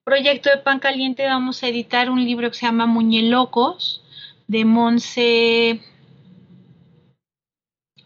proyecto 0.04 0.50
de 0.50 0.58
Pan 0.58 0.80
Caliente 0.80 1.26
vamos 1.26 1.62
a 1.62 1.68
editar 1.68 2.10
un 2.10 2.24
libro 2.24 2.50
que 2.50 2.58
se 2.58 2.66
llama 2.66 2.86
Muñelocos 2.86 4.04
de 4.48 4.64
Monse, 4.64 5.82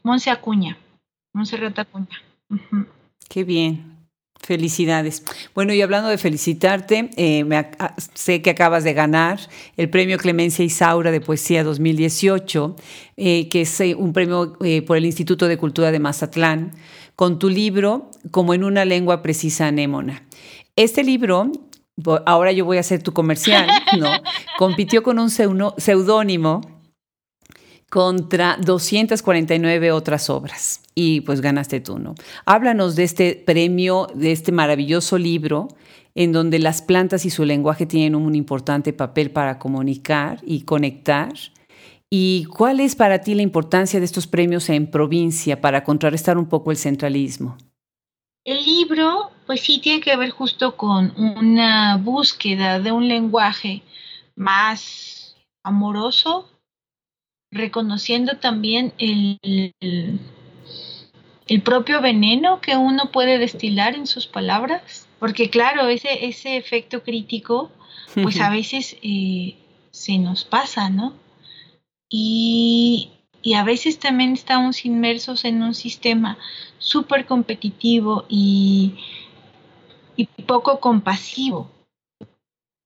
Monse 0.04 0.32
Acuña, 0.32 0.78
Monserrat 1.34 1.78
Acuña. 1.78 2.22
Qué 3.30 3.44
bien. 3.44 3.91
Felicidades. 4.44 5.24
Bueno, 5.54 5.72
y 5.72 5.82
hablando 5.82 6.10
de 6.10 6.18
felicitarte, 6.18 7.12
eh, 7.16 7.46
ah, 7.78 7.96
sé 8.16 8.42
que 8.42 8.50
acabas 8.50 8.84
de 8.84 8.94
ganar 8.94 9.40
el 9.78 9.90
premio 9.90 10.18
Clemencia 10.18 10.66
Isaura 10.66 11.12
de 11.12 11.22
Poesía 11.22 11.64
2018, 11.64 12.76
eh, 13.18 13.50
que 13.50 13.62
es 13.62 13.82
eh, 13.82 13.94
un 13.94 14.14
premio 14.14 14.58
por 14.88 14.98
el 14.98 15.06
Instituto 15.06 15.48
de 15.48 15.58
Cultura 15.58 15.92
de 15.92 16.00
Mazatlán, 16.00 16.72
con 17.16 17.38
tu 17.38 17.50
libro 17.50 18.10
Como 18.32 18.56
en 18.56 18.64
una 18.64 18.84
lengua 18.84 19.22
precisa 19.22 19.68
anémona. 19.68 20.26
Este 20.76 21.04
libro, 21.04 21.52
ahora 22.26 22.52
yo 22.52 22.66
voy 22.66 22.78
a 22.78 22.80
hacer 22.80 23.04
tu 23.04 23.14
comercial, 23.14 23.70
¿no? 24.00 24.10
Compitió 24.58 25.04
con 25.04 25.20
un 25.20 25.30
seudónimo 25.30 26.81
contra 27.92 28.58
249 28.58 29.92
otras 29.92 30.30
obras 30.30 30.82
y 30.96 31.22
pues 31.22 31.42
ganaste 31.42 31.82
tú, 31.82 32.00
¿no? 32.00 32.16
Háblanos 32.46 32.96
de 32.96 33.04
este 33.04 33.36
premio, 33.36 34.08
de 34.16 34.32
este 34.32 34.54
maravilloso 34.54 35.18
libro 35.18 35.68
en 36.16 36.32
donde 36.32 36.58
las 36.58 36.82
plantas 36.82 37.26
y 37.26 37.30
su 37.30 37.44
lenguaje 37.44 37.86
tienen 37.86 38.16
un 38.16 38.34
importante 38.34 38.94
papel 38.94 39.32
para 39.32 39.60
comunicar 39.60 40.40
y 40.46 40.62
conectar. 40.62 41.34
¿Y 42.10 42.46
cuál 42.46 42.80
es 42.80 42.96
para 42.96 43.20
ti 43.20 43.36
la 43.36 43.42
importancia 43.42 44.00
de 44.00 44.06
estos 44.06 44.26
premios 44.26 44.70
en 44.70 44.90
provincia 44.90 45.60
para 45.60 45.84
contrarrestar 45.84 46.38
un 46.38 46.48
poco 46.48 46.72
el 46.72 46.78
centralismo? 46.78 47.58
El 48.46 48.64
libro, 48.64 49.32
pues 49.46 49.60
sí, 49.60 49.80
tiene 49.82 50.00
que 50.00 50.16
ver 50.16 50.30
justo 50.30 50.78
con 50.78 51.14
una 51.18 51.98
búsqueda 51.98 52.80
de 52.80 52.94
un 52.94 53.10
lenguaje 53.10 53.84
más 54.38 55.36
amoroso, 55.62 56.51
reconociendo 57.52 58.38
también 58.38 58.94
el, 58.98 59.40
el, 59.82 61.62
propio 61.64 62.02
veneno 62.02 62.62
que 62.62 62.78
uno 62.78 63.12
puede 63.12 63.38
destilar 63.38 63.96
en 63.96 64.08
sus 64.08 64.26
palabras, 64.26 65.08
porque 65.20 65.50
claro, 65.50 65.88
ese, 65.90 66.26
ese 66.26 66.58
efecto 66.58 67.04
crítico, 67.04 67.72
pues 68.16 68.40
a 68.40 68.50
veces 68.52 68.98
eh, 69.04 69.56
se 69.92 70.18
nos 70.18 70.46
pasa, 70.46 70.90
¿no? 70.90 71.14
Y 72.10 73.12
y 73.42 73.56
a 73.56 73.64
veces 73.64 74.00
también 74.00 74.34
estamos 74.34 74.86
inmersos 74.86 75.46
en 75.46 75.64
un 75.64 75.74
sistema 75.74 76.38
súper 76.78 77.26
competitivo 77.26 78.26
y, 78.30 78.96
poco 80.46 80.80
compasivo 80.80 81.72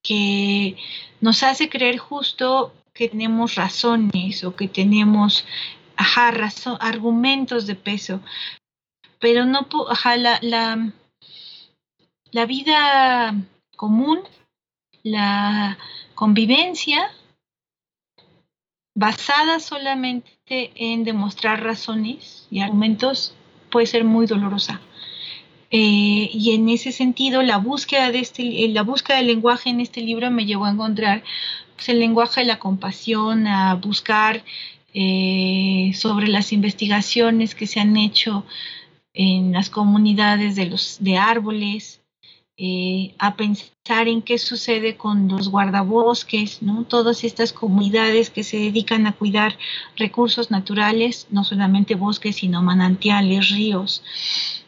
que 0.02 0.78
nos 1.20 1.44
hace 1.44 1.68
creer 1.68 1.98
justo 1.98 2.72
que 2.96 3.10
tenemos 3.10 3.56
razones 3.56 4.44
o 4.46 4.56
que 4.56 4.68
tenemos 4.68 5.46
ajá, 5.98 6.32
argumentos 6.80 7.68
de 7.68 7.76
peso, 7.76 8.22
pero 9.20 9.46
no, 9.46 9.68
ajá, 9.90 10.16
la, 10.16 10.40
la, 10.42 10.92
la 12.32 12.46
vida 12.46 13.36
común, 13.76 14.22
la 15.04 15.78
convivencia 16.16 17.12
basada 18.96 19.60
solamente 19.60 20.72
en 20.76 21.04
demostrar 21.04 21.62
razones 21.62 22.48
y 22.50 22.62
argumentos 22.62 23.36
puede 23.70 23.88
ser 23.88 24.06
muy 24.06 24.26
dolorosa. 24.26 24.80
Eh, 25.70 26.30
y 26.32 26.56
en 26.56 26.70
ese 26.70 26.94
sentido, 26.94 27.42
la 27.42 27.58
búsqueda, 27.58 28.12
de 28.12 28.20
este, 28.20 28.70
la 28.70 28.84
búsqueda 28.84 29.18
del 29.18 29.28
lenguaje 29.28 29.70
en 29.70 29.82
este 29.82 30.00
libro 30.00 30.32
me 30.32 30.46
llevó 30.46 30.66
a 30.66 30.72
encontrar 30.72 31.24
pues, 31.76 31.90
el 31.90 32.00
lenguaje 32.00 32.42
de 32.42 32.48
la 32.48 32.60
compasión, 32.60 33.48
a 33.48 33.76
buscar 33.76 34.44
eh, 34.94 35.92
sobre 35.94 36.28
las 36.28 36.54
investigaciones 36.54 37.56
que 37.56 37.68
se 37.68 37.80
han 37.80 37.98
hecho 37.98 38.46
en 39.14 39.52
las 39.54 39.70
comunidades 39.70 40.56
de, 40.56 40.68
los, 40.68 40.98
de 41.00 41.18
árboles, 41.18 42.02
eh, 42.58 43.14
a 43.20 43.36
pensar 43.36 44.08
en 44.08 44.22
qué 44.22 44.38
sucede 44.38 44.96
con 44.96 45.28
los 45.28 45.50
guardabosques, 45.50 46.62
¿no? 46.62 46.86
todas 46.86 47.26
estas 47.26 47.52
comunidades 47.52 48.30
que 48.30 48.46
se 48.46 48.56
dedican 48.58 49.08
a 49.08 49.12
cuidar 49.12 49.58
recursos 49.98 50.52
naturales, 50.52 51.28
no 51.32 51.44
solamente 51.44 51.96
bosques, 51.96 52.38
sino 52.38 52.62
manantiales, 52.62 53.50
ríos, 53.50 54.02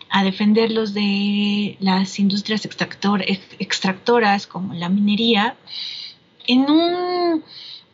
a 0.10 0.26
defenderlos 0.26 0.94
de 0.94 1.78
las 1.80 2.20
industrias 2.20 2.66
extractoras 2.66 4.48
como 4.48 4.74
la 4.74 4.90
minería, 4.90 5.56
en 6.48 6.70
un, 6.70 7.44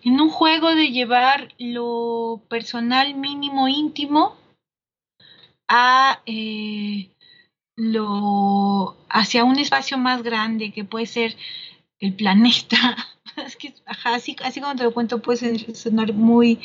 en 0.04 0.22
un 0.22 0.30
juego 0.30 0.74
de 0.76 0.92
llevar 0.92 1.54
lo 1.58 2.42
personal 2.48 3.16
mínimo 3.16 3.68
íntimo 3.68 4.36
a 5.68 6.22
eh, 6.26 7.10
lo 7.76 8.96
hacia 9.10 9.44
un 9.44 9.60
espacio 9.60 9.98
más 9.98 10.24
grande 10.24 10.72
que 10.72 10.84
puede 10.84 11.08
ser 11.08 11.36
el 12.00 12.14
planeta. 12.14 12.98
es 13.46 13.56
que, 13.56 13.74
así, 13.86 14.36
así 14.44 14.62
como 14.62 14.76
te 14.76 14.84
lo 14.84 14.94
cuento 14.94 15.22
puede 15.22 15.74
sonar 15.74 16.14
muy 16.14 16.60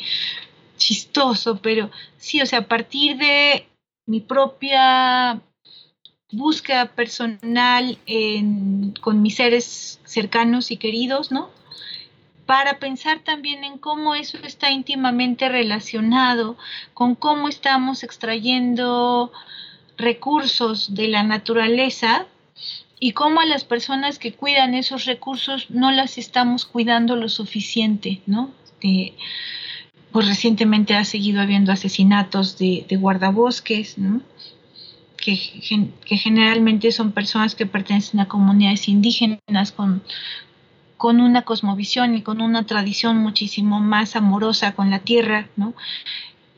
chistoso, 0.77 1.59
pero 1.61 1.91
sí, 2.17 2.41
o 2.41 2.45
sea, 2.45 2.59
a 2.59 2.67
partir 2.67 3.17
de 3.17 3.67
mi 4.05 4.21
propia 4.21 5.41
búsqueda 6.31 6.85
personal 6.93 7.97
con 9.01 9.21
mis 9.21 9.35
seres 9.35 9.99
cercanos 10.05 10.71
y 10.71 10.77
queridos, 10.77 11.31
¿no? 11.31 11.49
Para 12.49 12.79
pensar 12.79 13.19
también 13.19 13.63
en 13.63 13.77
cómo 13.77 14.15
eso 14.15 14.39
está 14.43 14.71
íntimamente 14.71 15.49
relacionado 15.49 16.57
con 16.95 17.13
cómo 17.13 17.47
estamos 17.47 18.01
extrayendo 18.01 19.31
recursos 19.97 20.95
de 20.95 21.09
la 21.09 21.21
naturaleza 21.21 22.25
y 22.99 23.11
cómo 23.11 23.39
a 23.39 23.45
las 23.45 23.65
personas 23.65 24.17
que 24.17 24.33
cuidan 24.33 24.73
esos 24.73 25.05
recursos 25.05 25.69
no 25.69 25.91
las 25.91 26.17
estamos 26.17 26.65
cuidando 26.65 27.15
lo 27.15 27.29
suficiente, 27.29 28.19
¿no? 28.25 28.49
pues 30.11 30.27
recientemente 30.27 30.95
ha 30.95 31.05
seguido 31.05 31.41
habiendo 31.41 31.71
asesinatos 31.71 32.57
de, 32.57 32.83
guardabosques, 32.89 33.99
¿no? 33.99 34.23
que, 35.17 35.35
generalmente 36.17 36.91
son 36.91 37.11
personas 37.11 37.53
que 37.53 37.67
pertenecen 37.67 38.21
a 38.21 38.27
comunidades 38.27 38.87
indígenas 38.87 39.71
con, 39.71 40.01
con 40.99 41.21
una 41.21 41.43
cosmovisión 41.43 42.13
y 42.13 42.23
con 42.23 42.41
una 42.41 42.65
tradición 42.65 43.19
muchísimo 43.19 43.79
más 43.79 44.17
amorosa 44.17 44.73
con 44.73 44.89
la 44.89 44.99
tierra, 44.99 45.47
¿no? 45.55 45.73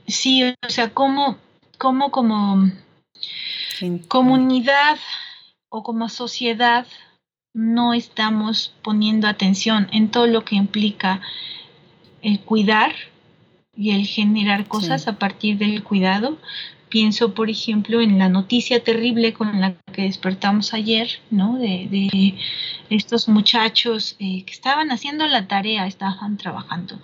Sí, 0.07 0.43
o 0.43 0.69
sea, 0.69 0.95
cómo, 0.95 1.37
cómo 1.77 2.09
como 2.09 2.71
comunidad 4.07 4.97
o 5.69 5.83
como 5.83 6.09
sociedad 6.09 6.87
no 7.53 7.93
estamos 7.93 8.73
poniendo 8.81 9.27
atención 9.27 9.87
en 9.91 10.09
todo 10.09 10.25
lo 10.25 10.43
que 10.43 10.55
implica 10.55 11.21
el 12.23 12.39
cuidar 12.39 12.95
y 13.75 13.91
el 13.91 14.07
generar 14.07 14.67
cosas 14.67 15.07
a 15.07 15.19
partir 15.19 15.59
del 15.59 15.83
cuidado. 15.83 16.39
Pienso, 16.91 17.33
por 17.33 17.49
ejemplo, 17.49 18.01
en 18.01 18.19
la 18.19 18.29
noticia 18.29 18.83
terrible 18.83 19.33
con 19.33 19.59
la 19.59 19.73
que 19.93 20.03
despertamos 20.03 20.75
ayer, 20.75 21.09
¿no? 21.31 21.57
De, 21.57 22.35
estos 22.91 23.29
muchachos 23.29 24.17
eh, 24.19 24.43
que 24.43 24.51
estaban 24.51 24.91
haciendo 24.91 25.25
la 25.25 25.47
tarea, 25.47 25.87
estaban 25.87 26.37
trabajando 26.37 26.99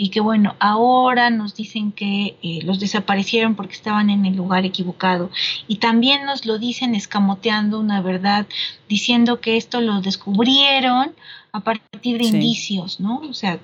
y 0.00 0.10
que 0.10 0.20
bueno, 0.20 0.54
ahora 0.60 1.28
nos 1.28 1.56
dicen 1.56 1.90
que 1.90 2.36
eh, 2.40 2.60
los 2.62 2.78
desaparecieron 2.78 3.56
porque 3.56 3.74
estaban 3.74 4.10
en 4.10 4.24
el 4.24 4.36
lugar 4.36 4.64
equivocado 4.64 5.28
y 5.66 5.76
también 5.76 6.24
nos 6.24 6.46
lo 6.46 6.58
dicen 6.58 6.94
escamoteando 6.94 7.80
una 7.80 8.00
verdad, 8.00 8.46
diciendo 8.88 9.40
que 9.40 9.56
esto 9.56 9.80
lo 9.80 10.00
descubrieron 10.00 11.14
a 11.52 11.60
partir 11.60 12.16
de 12.16 12.24
indicios, 12.24 13.00
¿no? 13.00 13.18
O 13.28 13.34
sea, 13.34 13.58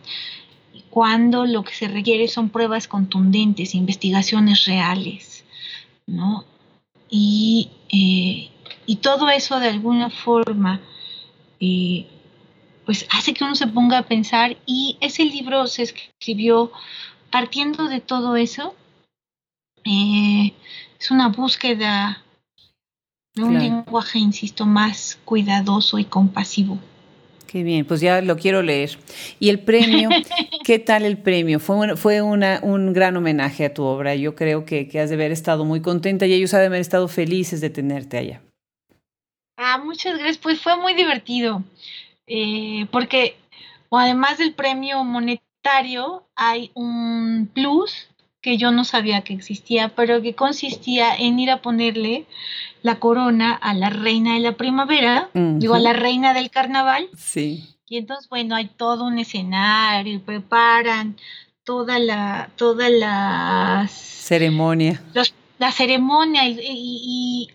cuando 0.91 1.47
lo 1.47 1.65
que 1.65 1.75
se 1.75 1.89
requiere 1.89 2.29
son 2.29 2.51
pruebas 2.51 2.89
contundentes, 2.89 3.75
investigaciones 3.75 4.65
reales, 4.67 5.34
¿no? 6.07 6.45
Y, 7.09 7.71
eh, 7.93 8.51
y 8.87 8.97
todo 8.97 9.29
eso 9.31 9.61
de 9.61 9.69
alguna 9.69 10.11
forma 10.11 10.81
eh, 11.61 12.07
pues 12.85 13.07
hace 13.11 13.33
que 13.33 13.45
uno 13.45 13.55
se 13.55 13.67
ponga 13.67 13.99
a 13.99 14.07
pensar 14.07 14.57
y 14.67 14.99
ese 15.01 15.25
libro 15.25 15.67
se 15.67 15.83
escribió 15.83 16.71
partiendo 17.31 17.89
de 17.89 18.01
todo 18.01 18.37
eso. 18.37 18.75
Eh, 19.85 20.53
es 20.99 21.11
una 21.11 21.29
búsqueda 21.29 22.23
de 23.35 23.43
un 23.43 23.59
lenguaje, 23.59 24.19
insisto, 24.19 24.67
más 24.67 25.19
cuidadoso 25.25 25.99
y 25.99 26.05
compasivo. 26.05 26.79
Qué 27.55 27.63
bien, 27.63 27.85
pues 27.85 28.01
ya 28.01 28.21
lo 28.21 28.37
quiero 28.37 28.63
leer. 28.63 28.99
¿Y 29.39 29.49
el 29.49 29.61
premio? 29.61 30.09
¿Qué 30.65 30.81
tal 30.81 31.05
el 31.05 31.19
premio? 31.19 31.61
Fue, 31.61 31.97
fue 31.97 32.21
una, 32.21 32.59
un 32.65 32.93
gran 32.93 33.17
homenaje 33.17 33.65
a 33.65 33.73
tu 33.73 33.85
obra. 33.85 34.17
Yo 34.17 34.35
creo 34.35 34.65
que, 34.65 34.89
que 34.89 34.99
has 34.99 35.09
de 35.09 35.15
haber 35.15 35.31
estado 35.31 35.65
muy 35.65 35.81
contenta 35.81 36.27
y 36.27 36.33
ellos 36.33 36.53
han 36.53 36.63
de 36.63 36.67
haber 36.67 36.81
estado 36.81 37.07
felices 37.07 37.61
de 37.61 37.71
tenerte 37.71 38.19
allá. 38.19 38.43
Ah, 39.57 39.79
muchas 39.79 40.15
gracias. 40.15 40.39
Pues 40.39 40.61
fue 40.61 40.77
muy 40.79 40.95
divertido. 40.95 41.63
Eh, 42.27 42.89
porque 42.91 43.37
además 43.89 44.39
del 44.39 44.55
premio 44.55 45.05
monetario 45.05 46.27
hay 46.35 46.73
un 46.75 47.49
plus 47.55 48.09
que 48.45 48.59
yo 48.59 48.73
no 48.73 48.85
sabía 48.85 49.23
que 49.23 49.33
existía, 49.33 49.95
pero 49.97 50.21
que 50.21 50.35
consistía 50.35 51.17
en 51.17 51.39
ir 51.39 51.51
a 51.51 51.63
ponerle 51.63 52.27
la 52.83 52.97
corona 53.01 53.55
a 53.55 53.73
la 53.73 53.89
reina 53.89 54.35
de 54.35 54.41
la 54.41 54.53
primavera, 54.53 55.31
digo, 55.33 55.73
a 55.73 55.79
la 55.79 55.95
reina 55.95 56.35
del 56.35 56.51
carnaval. 56.51 57.09
Sí. 57.17 57.65
Y 57.89 57.97
entonces, 57.97 58.29
bueno, 58.29 58.55
hay 58.55 58.67
todo 58.67 59.05
un 59.05 59.19
escenario, 59.19 60.21
preparan 60.21 61.17
toda 61.65 61.99
la, 61.99 62.51
toda 62.57 62.91
la 62.91 63.89
ceremonia. 63.91 65.03
la 65.59 65.73
ceremonia 65.73 66.47
y 66.47 67.49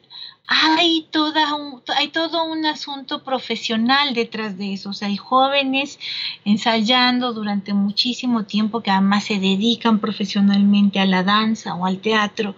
hay, 0.51 1.07
toda 1.11 1.53
un, 1.53 1.83
hay 1.95 2.07
todo 2.07 2.43
un 2.43 2.65
asunto 2.65 3.23
profesional 3.23 4.15
detrás 4.15 4.57
de 4.57 4.73
eso. 4.73 4.89
O 4.89 4.93
sea, 4.93 5.07
hay 5.07 5.15
jóvenes 5.15 5.99
ensayando 6.43 7.33
durante 7.33 7.75
muchísimo 7.75 8.45
tiempo 8.45 8.81
que 8.81 8.89
además 8.89 9.25
se 9.25 9.39
dedican 9.39 9.99
profesionalmente 9.99 10.99
a 10.99 11.05
la 11.05 11.21
danza 11.23 11.75
o 11.75 11.85
al 11.85 11.99
teatro, 11.99 12.55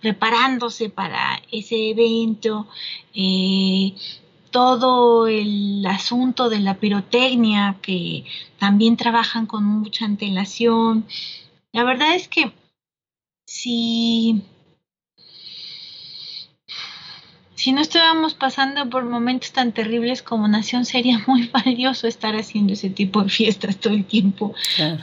preparándose 0.00 0.88
para 0.88 1.42
ese 1.52 1.90
evento. 1.90 2.66
Eh, 3.14 3.94
todo 4.50 5.26
el 5.26 5.84
asunto 5.84 6.48
de 6.48 6.60
la 6.60 6.78
pirotecnia, 6.78 7.76
que 7.82 8.24
también 8.58 8.96
trabajan 8.96 9.46
con 9.46 9.64
mucha 9.64 10.04
antelación. 10.06 11.06
La 11.72 11.84
verdad 11.84 12.14
es 12.14 12.28
que 12.28 12.52
si 13.44 14.44
si 17.64 17.72
no 17.72 17.80
estuviéramos 17.80 18.34
pasando 18.34 18.90
por 18.90 19.06
momentos 19.06 19.52
tan 19.52 19.72
terribles 19.72 20.20
como 20.20 20.46
nación, 20.48 20.84
sería 20.84 21.24
muy 21.26 21.48
valioso 21.64 22.06
estar 22.06 22.36
haciendo 22.36 22.74
ese 22.74 22.90
tipo 22.90 23.22
de 23.22 23.30
fiestas 23.30 23.78
todo 23.78 23.94
el 23.94 24.04
tiempo, 24.04 24.54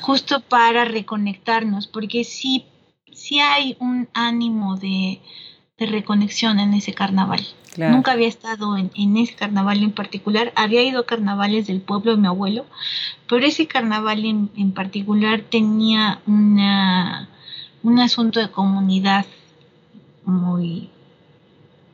justo 0.02 0.42
para 0.42 0.86
reconectarnos, 0.86 1.88
porque 1.88 2.24
sí, 2.24 2.66
sí 3.12 3.40
hay 3.40 3.78
un 3.80 4.10
ánimo 4.14 4.78
de, 4.78 5.22
reconexión 5.80 6.60
en 6.60 6.76
ese 6.76 6.94
carnaval. 6.94 7.44
Nunca 7.76 8.12
había 8.12 8.28
estado 8.28 8.78
en, 8.78 9.18
ese 9.18 9.34
carnaval 9.34 9.82
en 9.82 9.94
particular, 9.94 10.54
había 10.56 10.84
ido 10.84 11.00
a 11.00 11.06
carnavales 11.08 11.66
del 11.66 11.82
pueblo 11.82 12.12
de 12.12 12.22
mi 12.22 12.28
abuelo, 12.28 12.68
pero 13.28 13.44
ese 13.44 13.66
carnaval 13.66 14.24
en, 14.24 14.52
en 14.56 14.72
particular 14.74 15.42
tenía 15.42 16.22
una, 16.28 17.28
un 17.82 17.98
asunto 17.98 18.40
de 18.40 18.52
comunidad 18.52 19.26
muy 20.24 20.92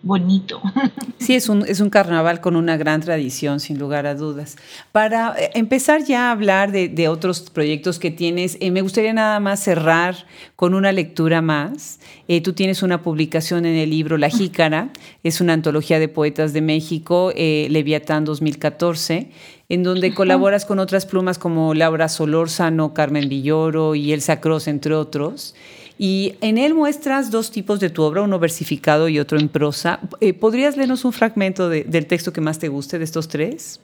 bonito. 0.02 0.62
Sí, 1.20 1.34
es 1.36 1.50
un, 1.50 1.66
es 1.66 1.82
un 1.82 1.90
carnaval 1.90 2.40
con 2.40 2.56
una 2.56 2.78
gran 2.78 3.02
tradición, 3.02 3.60
sin 3.60 3.78
lugar 3.78 4.06
a 4.06 4.16
dudas. 4.16 4.56
Para 4.94 5.36
eh, 5.38 5.50
empezar 5.56 6.06
ya 6.06 6.30
a 6.30 6.32
hablar 6.32 6.72
de, 6.72 7.08
otros 7.10 7.50
proyectos 7.50 8.00
que 8.00 8.12
tienes, 8.12 8.56
eh, 8.62 8.72
me 8.72 8.82
gustaría 8.82 9.12
nada 9.12 9.42
más 9.42 9.60
cerrar 9.62 10.16
con 10.56 10.74
una 10.74 10.94
lectura 10.94 11.42
más. 11.42 12.00
Eh, 12.30 12.40
tú 12.40 12.54
tienes 12.54 12.82
una 12.82 13.02
publicación 13.02 13.66
en 13.66 13.76
el 13.76 13.90
libro 13.90 14.18
La 14.18 14.30
Jícara, 14.30 14.92
es 15.24 15.42
una 15.42 15.52
antología 15.52 16.00
de 16.00 16.08
poetas 16.08 16.54
de 16.54 16.62
México, 16.62 17.34
Leviatán 17.36 18.24
2014. 18.24 19.32
en 19.70 19.84
donde 19.84 20.14
colaboras 20.14 20.64
con 20.64 20.80
otras 20.80 21.06
plumas 21.06 21.38
como 21.38 21.74
Laura 21.74 22.08
Solórzano, 22.08 22.94
Carmen 22.94 23.28
Villoro 23.28 23.96
y 23.96 24.14
Elsa 24.14 24.40
Cross, 24.40 24.70
entre 24.70 24.94
otros. 24.94 25.56
Y 25.98 26.36
en 26.42 26.58
él 26.58 26.74
muestras 26.74 27.32
dos 27.32 27.52
tipos 27.52 27.80
de 27.80 27.90
tu 27.90 28.04
obra, 28.04 28.22
uno 28.22 28.38
versificado 28.38 29.10
y 29.10 29.20
otro 29.20 29.40
en 29.40 29.50
prosa. 29.50 30.00
Eh, 30.22 30.34
¿Podrías 30.34 30.78
leernos 30.78 31.06
un 31.06 31.14
fragmento 31.14 31.70
del 31.70 32.06
texto 32.06 32.32
que 32.32 32.42
más 32.42 32.60
te 32.60 32.68
guste 32.68 33.00
de 33.00 33.06
estos 33.06 33.28
tres? 33.28 33.80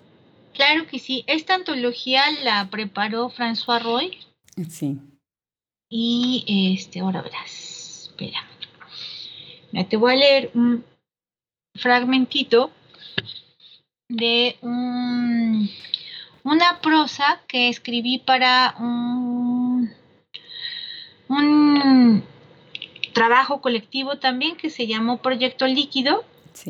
Claro 0.53 0.85
que 0.87 0.99
sí. 0.99 1.23
Esta 1.25 1.55
antología 1.55 2.21
la 2.43 2.69
preparó 2.69 3.31
François 3.31 3.81
Roy. 3.81 4.17
Sí. 4.69 4.99
Y 5.89 6.75
este, 6.77 6.99
ahora 6.99 7.23
verás. 7.23 8.09
Espera. 8.09 8.45
te 9.89 9.97
voy 9.97 10.13
a 10.13 10.17
leer 10.17 10.51
un 10.53 10.85
fragmentito 11.75 12.69
de 14.07 14.57
un, 14.61 15.67
una 16.43 16.79
prosa 16.81 17.41
que 17.47 17.69
escribí 17.69 18.19
para 18.19 18.75
un 18.79 19.62
un 21.27 22.23
trabajo 23.13 23.61
colectivo 23.61 24.17
también 24.17 24.55
que 24.57 24.69
se 24.69 24.87
llamó 24.87 25.21
Proyecto 25.21 25.67
Líquido. 25.67 26.25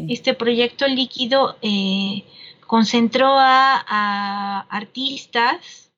Este 0.07 0.33
proyecto 0.33 0.87
líquido 0.87 1.57
eh, 1.61 2.23
concentró 2.67 3.35
a, 3.37 4.61
artistas 4.69 5.91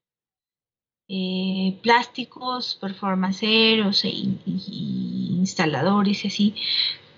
eh, 1.08 1.78
plásticos, 1.84 2.76
performanceros 2.82 4.06
e, 4.06 4.10
instaladores 4.48 6.26
y 6.26 6.28
así, 6.28 6.56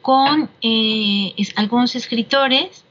con 0.01 0.49
eh, 0.61 1.33
algunos 1.55 1.95
escritores. 1.95 2.83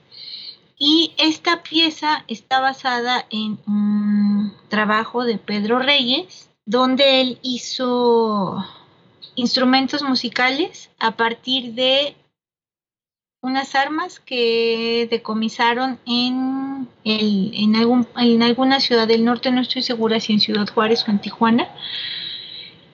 Y 0.79 1.13
esta 1.17 1.63
pieza 1.63 2.25
está 2.29 2.61
basada 2.61 3.27
en 3.31 3.59
un 3.67 4.53
trabajo 4.69 5.25
de 5.25 5.39
Pedro 5.39 5.79
Reyes, 5.79 6.46
donde 6.67 7.21
él 7.21 7.39
hizo 7.43 8.65
instrumentos 9.37 10.03
musicales 10.03 10.91
a 10.99 11.17
partir 11.17 11.75
de 11.75 12.17
unas 13.41 13.77
armas 13.77 14.19
que 14.19 15.07
decomisaron 15.09 16.01
en, 16.05 16.89
el, 17.05 17.53
en, 17.55 17.77
algún, 17.77 18.09
en 18.17 18.43
alguna 18.43 18.81
ciudad 18.81 19.07
del 19.07 19.25
norte, 19.25 19.53
no 19.53 19.61
estoy 19.61 19.83
segura 19.83 20.19
si 20.19 20.33
en 20.33 20.41
Ciudad 20.41 20.67
Juárez 20.69 21.05
o 21.07 21.11
en 21.13 21.21
Tijuana. 21.21 21.69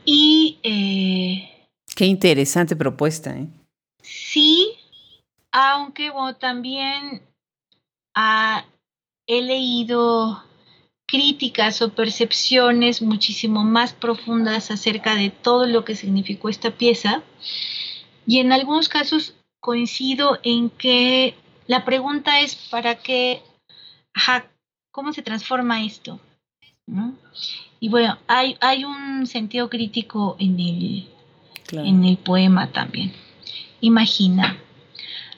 Y... 0.04 0.58
Eh, 0.62 1.68
Qué 1.96 2.04
interesante 2.04 2.76
propuesta, 2.76 3.34
¿eh? 3.34 3.46
Sí, 4.02 4.74
aunque 5.52 6.10
también 6.38 7.22
ah, 8.14 8.66
he 9.26 9.40
leído 9.40 10.42
críticas 11.12 11.82
o 11.82 11.90
percepciones 11.90 13.02
muchísimo 13.02 13.64
más 13.64 13.92
profundas 13.92 14.70
acerca 14.70 15.14
de 15.14 15.28
todo 15.28 15.66
lo 15.66 15.84
que 15.84 15.94
significó 15.94 16.48
esta 16.48 16.70
pieza. 16.70 17.22
Y 18.26 18.38
en 18.38 18.50
algunos 18.50 18.88
casos 18.88 19.34
coincido 19.60 20.38
en 20.42 20.70
que 20.70 21.34
la 21.66 21.84
pregunta 21.84 22.40
es 22.40 22.56
para 22.56 22.94
qué, 22.94 23.42
¿cómo 24.90 25.12
se 25.12 25.20
transforma 25.20 25.84
esto? 25.84 26.18
Y 27.78 27.90
bueno, 27.90 28.16
hay, 28.26 28.56
hay 28.62 28.86
un 28.86 29.26
sentido 29.26 29.68
crítico 29.68 30.36
en 30.38 30.58
el, 30.58 31.08
en 31.72 32.04
el 32.06 32.16
poema 32.16 32.72
también. 32.72 33.12
Imagina, 33.82 34.58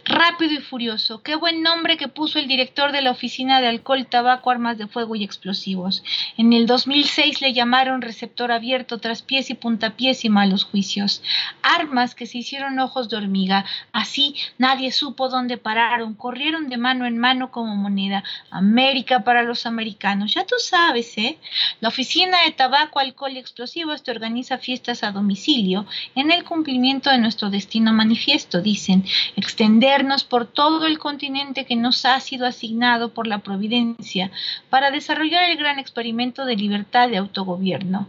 Rápido 0.06 0.52
y 0.52 0.58
furioso. 0.58 1.22
Qué 1.22 1.34
buen 1.34 1.62
nombre 1.62 1.96
que 1.96 2.08
puso 2.08 2.38
el 2.38 2.46
director 2.46 2.92
de 2.92 3.00
la 3.00 3.10
Oficina 3.10 3.62
de 3.62 3.68
Alcohol, 3.68 4.06
Tabaco, 4.06 4.50
Armas 4.50 4.76
de 4.76 4.86
Fuego 4.86 5.16
y 5.16 5.24
Explosivos. 5.24 6.04
En 6.36 6.52
el 6.52 6.66
2006 6.66 7.40
le 7.40 7.54
llamaron 7.54 8.02
receptor 8.02 8.52
abierto, 8.52 8.98
tras 8.98 9.22
pies 9.22 9.48
y 9.48 9.54
puntapiés 9.54 10.26
y 10.26 10.28
malos 10.28 10.64
juicios. 10.64 11.22
Armas 11.62 12.14
que 12.14 12.26
se 12.26 12.36
hicieron 12.36 12.78
ojos 12.80 13.08
de 13.08 13.16
hormiga. 13.16 13.64
Así 13.92 14.36
nadie 14.58 14.92
supo 14.92 15.30
dónde 15.30 15.56
pararon. 15.56 16.12
Corrieron 16.12 16.68
de 16.68 16.76
mano 16.76 17.06
en 17.06 17.16
mano 17.16 17.50
como 17.50 17.74
moneda. 17.74 18.24
América 18.50 19.24
para 19.24 19.42
los 19.42 19.64
americanos. 19.64 20.34
Ya 20.34 20.44
tú 20.44 20.56
sabes, 20.58 21.16
¿eh? 21.16 21.38
La 21.80 21.88
Oficina 21.88 22.42
de 22.44 22.52
Tabaco, 22.52 22.98
Alcohol 22.98 23.32
y 23.32 23.38
Explosivos 23.38 24.02
te 24.02 24.10
organiza 24.10 24.58
fiestas 24.58 25.02
a 25.02 25.12
domicilio 25.12 25.86
en 26.14 26.30
el 26.30 26.44
cumplimiento 26.44 27.08
de 27.08 27.16
nuestro 27.16 27.48
destino 27.48 27.94
manifiesto, 27.94 28.60
dicen. 28.60 29.06
Extender 29.36 29.93
por 30.24 30.46
todo 30.46 30.86
el 30.86 30.98
continente 30.98 31.66
que 31.66 31.76
nos 31.76 32.04
ha 32.04 32.18
sido 32.18 32.46
asignado 32.46 33.10
por 33.10 33.28
la 33.28 33.38
Providencia 33.38 34.32
para 34.68 34.90
desarrollar 34.90 35.44
el 35.44 35.56
gran 35.56 35.78
experimento 35.78 36.44
de 36.44 36.56
libertad 36.56 37.08
de 37.08 37.18
autogobierno. 37.18 38.08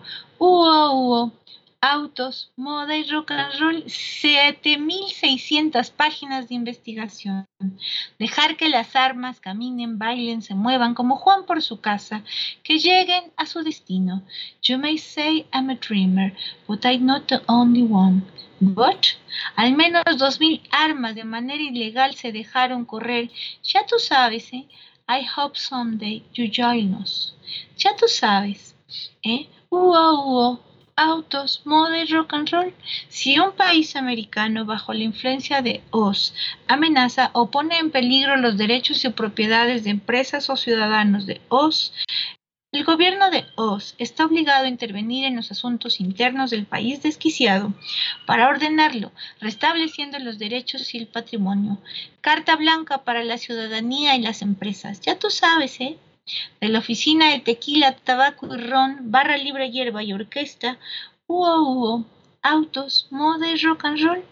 Autos, 1.91 2.51
moda 2.55 2.97
y 2.97 3.03
rock 3.09 3.31
and 3.31 3.59
roll, 3.59 3.83
7600 3.87 5.91
páginas 5.91 6.49
de 6.49 6.55
investigación. 6.55 7.47
Dejar 8.17 8.57
que 8.57 8.69
las 8.69 8.95
armas 8.95 9.39
caminen, 9.39 9.99
bailen, 9.99 10.41
se 10.41 10.55
muevan 10.55 10.95
como 10.95 11.17
Juan 11.17 11.45
por 11.45 11.61
su 11.61 11.81
casa, 11.81 12.23
que 12.63 12.79
lleguen 12.79 13.31
a 13.37 13.45
su 13.45 13.63
destino. 13.63 14.23
You 14.63 14.77
may 14.77 14.97
say 14.97 15.45
I'm 15.53 15.69
a 15.69 15.75
dreamer, 15.75 16.33
but 16.67 16.85
I'm 16.85 17.05
not 17.05 17.27
the 17.27 17.41
only 17.47 17.83
one. 17.83 18.23
But, 18.59 19.05
al 19.55 19.75
menos 19.75 20.03
dos 20.17 20.39
mil 20.39 20.61
armas 20.71 21.13
de 21.13 21.25
manera 21.25 21.61
ilegal 21.61 22.15
se 22.15 22.31
dejaron 22.31 22.85
correr. 22.85 23.29
Ya 23.63 23.85
tú 23.85 23.99
sabes, 23.99 24.51
¿eh? 24.53 24.67
I 25.07 25.23
hope 25.35 25.57
someday 25.57 26.23
you 26.33 26.49
join 26.51 26.95
us. 26.95 27.35
Ya 27.77 27.95
tú 27.95 28.07
sabes, 28.07 28.75
¿eh? 29.23 29.47
Uo, 29.69 30.59
autos, 30.95 31.61
moda 31.65 31.99
y 31.99 32.05
rock 32.05 32.33
and 32.33 32.49
roll. 32.49 32.73
Si 33.09 33.37
un 33.37 33.51
país 33.53 33.95
americano 33.95 34.65
bajo 34.65 34.93
la 34.93 35.03
influencia 35.03 35.61
de 35.61 35.83
Oz 35.91 36.33
amenaza 36.67 37.31
o 37.33 37.51
pone 37.51 37.77
en 37.79 37.91
peligro 37.91 38.37
los 38.37 38.57
derechos 38.57 39.03
y 39.03 39.09
propiedades 39.09 39.83
de 39.83 39.89
empresas 39.89 40.49
o 40.49 40.55
ciudadanos 40.55 41.25
de 41.25 41.41
Oz, 41.49 41.93
el 42.71 42.83
gobierno 42.83 43.29
de 43.29 43.45
Oz 43.55 43.95
está 43.97 44.25
obligado 44.25 44.65
a 44.65 44.69
intervenir 44.69 45.25
en 45.25 45.35
los 45.35 45.51
asuntos 45.51 45.99
internos 45.99 46.49
del 46.49 46.65
país 46.65 47.03
desquiciado 47.03 47.73
para 48.25 48.49
ordenarlo, 48.49 49.11
restableciendo 49.39 50.19
los 50.19 50.39
derechos 50.39 50.93
y 50.93 50.97
el 50.97 51.07
patrimonio. 51.07 51.77
Carta 52.21 52.55
blanca 52.55 53.03
para 53.03 53.23
la 53.23 53.37
ciudadanía 53.37 54.15
y 54.15 54.21
las 54.21 54.41
empresas. 54.41 54.99
Ya 55.01 55.17
tú 55.17 55.29
sabes, 55.29 55.79
¿eh? 55.79 55.97
De 56.59 56.69
la 56.69 56.79
oficina 56.79 57.29
de 57.29 57.39
tequila, 57.39 57.95
tabaco 57.95 58.47
y 58.55 58.57
ron, 58.57 59.11
barra 59.11 59.37
libre 59.37 59.71
hierba 59.71 60.03
y 60.03 60.13
orquesta, 60.13 60.77
hubo, 61.27 61.61
hubo 61.61 62.05
autos, 62.41 63.07
moda 63.11 63.51
y 63.51 63.57
rock 63.57 63.85
and 63.85 63.99
roll 63.99 64.23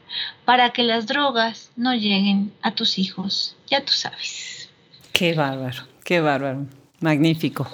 para 0.45 0.71
que 0.71 0.83
las 0.83 1.07
drogas 1.07 1.71
no 1.75 1.93
lleguen 1.93 2.53
a 2.61 2.71
tus 2.71 2.97
hijos. 2.97 3.55
Ya 3.67 3.83
tú 3.83 3.93
sabes. 3.93 4.69
Qué 5.11 5.33
bárbaro, 5.33 5.87
qué 6.03 6.19
bárbaro. 6.21 6.65
Magnífico. 7.03 7.67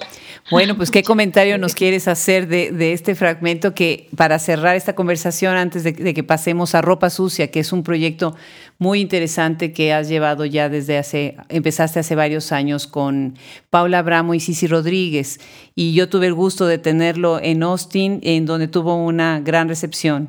Bueno, 0.50 0.76
pues 0.76 0.90
qué 0.90 1.04
comentario 1.04 1.56
nos 1.58 1.76
quieres 1.76 2.08
hacer 2.08 2.48
de, 2.48 2.92
este 2.92 3.14
fragmento 3.14 3.72
que 3.72 4.08
para 4.16 4.40
cerrar 4.40 4.74
esta 4.74 4.96
conversación 4.96 5.56
antes 5.56 5.84
de, 5.84 5.94
que 5.94 6.24
pasemos 6.24 6.74
a 6.74 6.82
Ropa 6.82 7.08
Sucia, 7.08 7.52
que 7.52 7.60
es 7.60 7.72
un 7.72 7.84
proyecto 7.84 8.34
muy 8.78 9.00
interesante 9.00 9.72
que 9.72 9.92
has 9.92 10.08
llevado 10.08 10.44
ya 10.44 10.68
desde 10.68 10.98
hace, 10.98 11.36
empezaste 11.48 12.00
hace 12.00 12.16
varios 12.16 12.50
años 12.50 12.88
con 12.88 13.38
Paula 13.70 14.02
Bramo 14.02 14.34
y 14.34 14.40
Cici 14.40 14.66
Rodríguez. 14.66 15.38
Y 15.76 15.94
yo 15.94 16.08
tuve 16.08 16.26
el 16.26 16.34
gusto 16.34 16.66
de 16.66 16.78
tenerlo 16.78 17.38
en 17.40 17.62
Austin, 17.62 18.18
en 18.24 18.44
donde 18.44 18.66
tuvo 18.66 18.96
una 18.96 19.38
gran 19.38 19.68
recepción. 19.68 20.28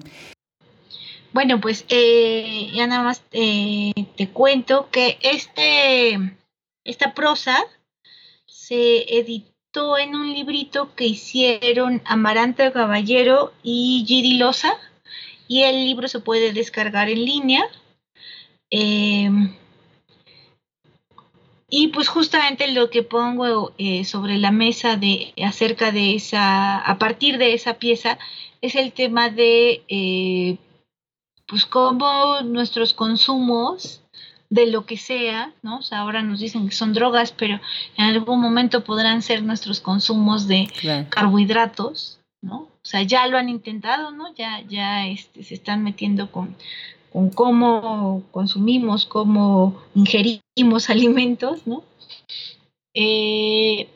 Bueno, 1.34 1.60
pues 1.60 1.86
eh, 1.90 2.70
ya 2.74 2.86
nada 2.86 3.04
más 3.04 3.24
eh, 3.32 3.94
te 4.18 4.30
cuento 4.30 4.90
que 4.92 5.18
este, 5.22 6.20
esta 6.84 7.16
prosa 7.16 7.58
se 8.72 9.18
editó 9.20 9.98
en 9.98 10.16
un 10.16 10.32
librito 10.32 10.96
que 10.96 11.06
hicieron 11.06 12.02
Amaranta 12.06 12.72
Caballero 12.72 13.52
y 13.64 14.06
Gidi 14.08 14.38
Loza 14.38 14.72
y 15.46 15.64
el 15.64 15.84
libro 15.84 16.08
se 16.08 16.22
puede 16.22 16.54
descargar 16.54 17.10
en 17.10 17.26
línea. 17.26 17.66
Em, 18.70 19.54
y 21.70 21.90
pues 21.90 22.08
justamente 22.08 22.70
lo 22.70 22.90
que 22.90 23.04
pongo 23.04 23.74
eh, 23.78 24.06
sobre 24.06 24.38
la 24.38 24.52
mesa 24.52 24.96
de 24.96 25.34
acerca 25.44 25.92
de 25.92 26.16
esa, 26.16 26.78
a 26.78 26.98
partir 26.98 27.40
de 27.40 27.54
esa 27.54 27.74
pieza, 27.74 28.20
es 28.62 28.76
el 28.76 28.94
tema 28.94 29.30
de 29.30 29.84
eh, 29.90 30.58
pues 31.46 31.66
cómo 31.66 32.40
nuestros 32.44 32.94
consumos 32.94 34.02
de 34.52 34.68
lo 34.68 34.86
que 34.86 34.98
sea, 34.98 35.54
¿no? 35.64 35.78
O 35.78 35.82
sea, 35.82 36.00
ahora 36.00 36.22
nos 36.22 36.42
dicen 36.42 36.68
que 36.68 36.76
son 36.76 36.92
drogas, 36.92 37.32
pero 37.32 37.60
en 37.98 38.06
algún 38.06 38.42
momento 38.42 38.84
podrán 38.84 39.22
ser 39.22 39.42
nuestros 39.44 39.80
consumos 39.80 40.46
de 40.46 40.68
carbohidratos, 41.10 42.20
¿no? 42.42 42.58
O 42.58 42.84
sea, 42.84 43.02
ya 43.02 43.26
lo 43.28 43.38
han 43.38 43.48
intentado, 43.48 44.12
¿no? 44.12 44.36
Ya, 44.36 44.62
ya 44.68 45.08
este, 45.08 45.44
se 45.44 45.54
están 45.54 45.84
metiendo 45.84 46.32
con, 46.32 46.58
con 47.14 47.30
cómo 47.30 48.24
consumimos, 48.32 49.06
cómo 49.06 49.82
ingerimos 49.96 50.90
alimentos, 50.90 51.66
¿no? 51.66 51.84
Eh, 52.94 53.88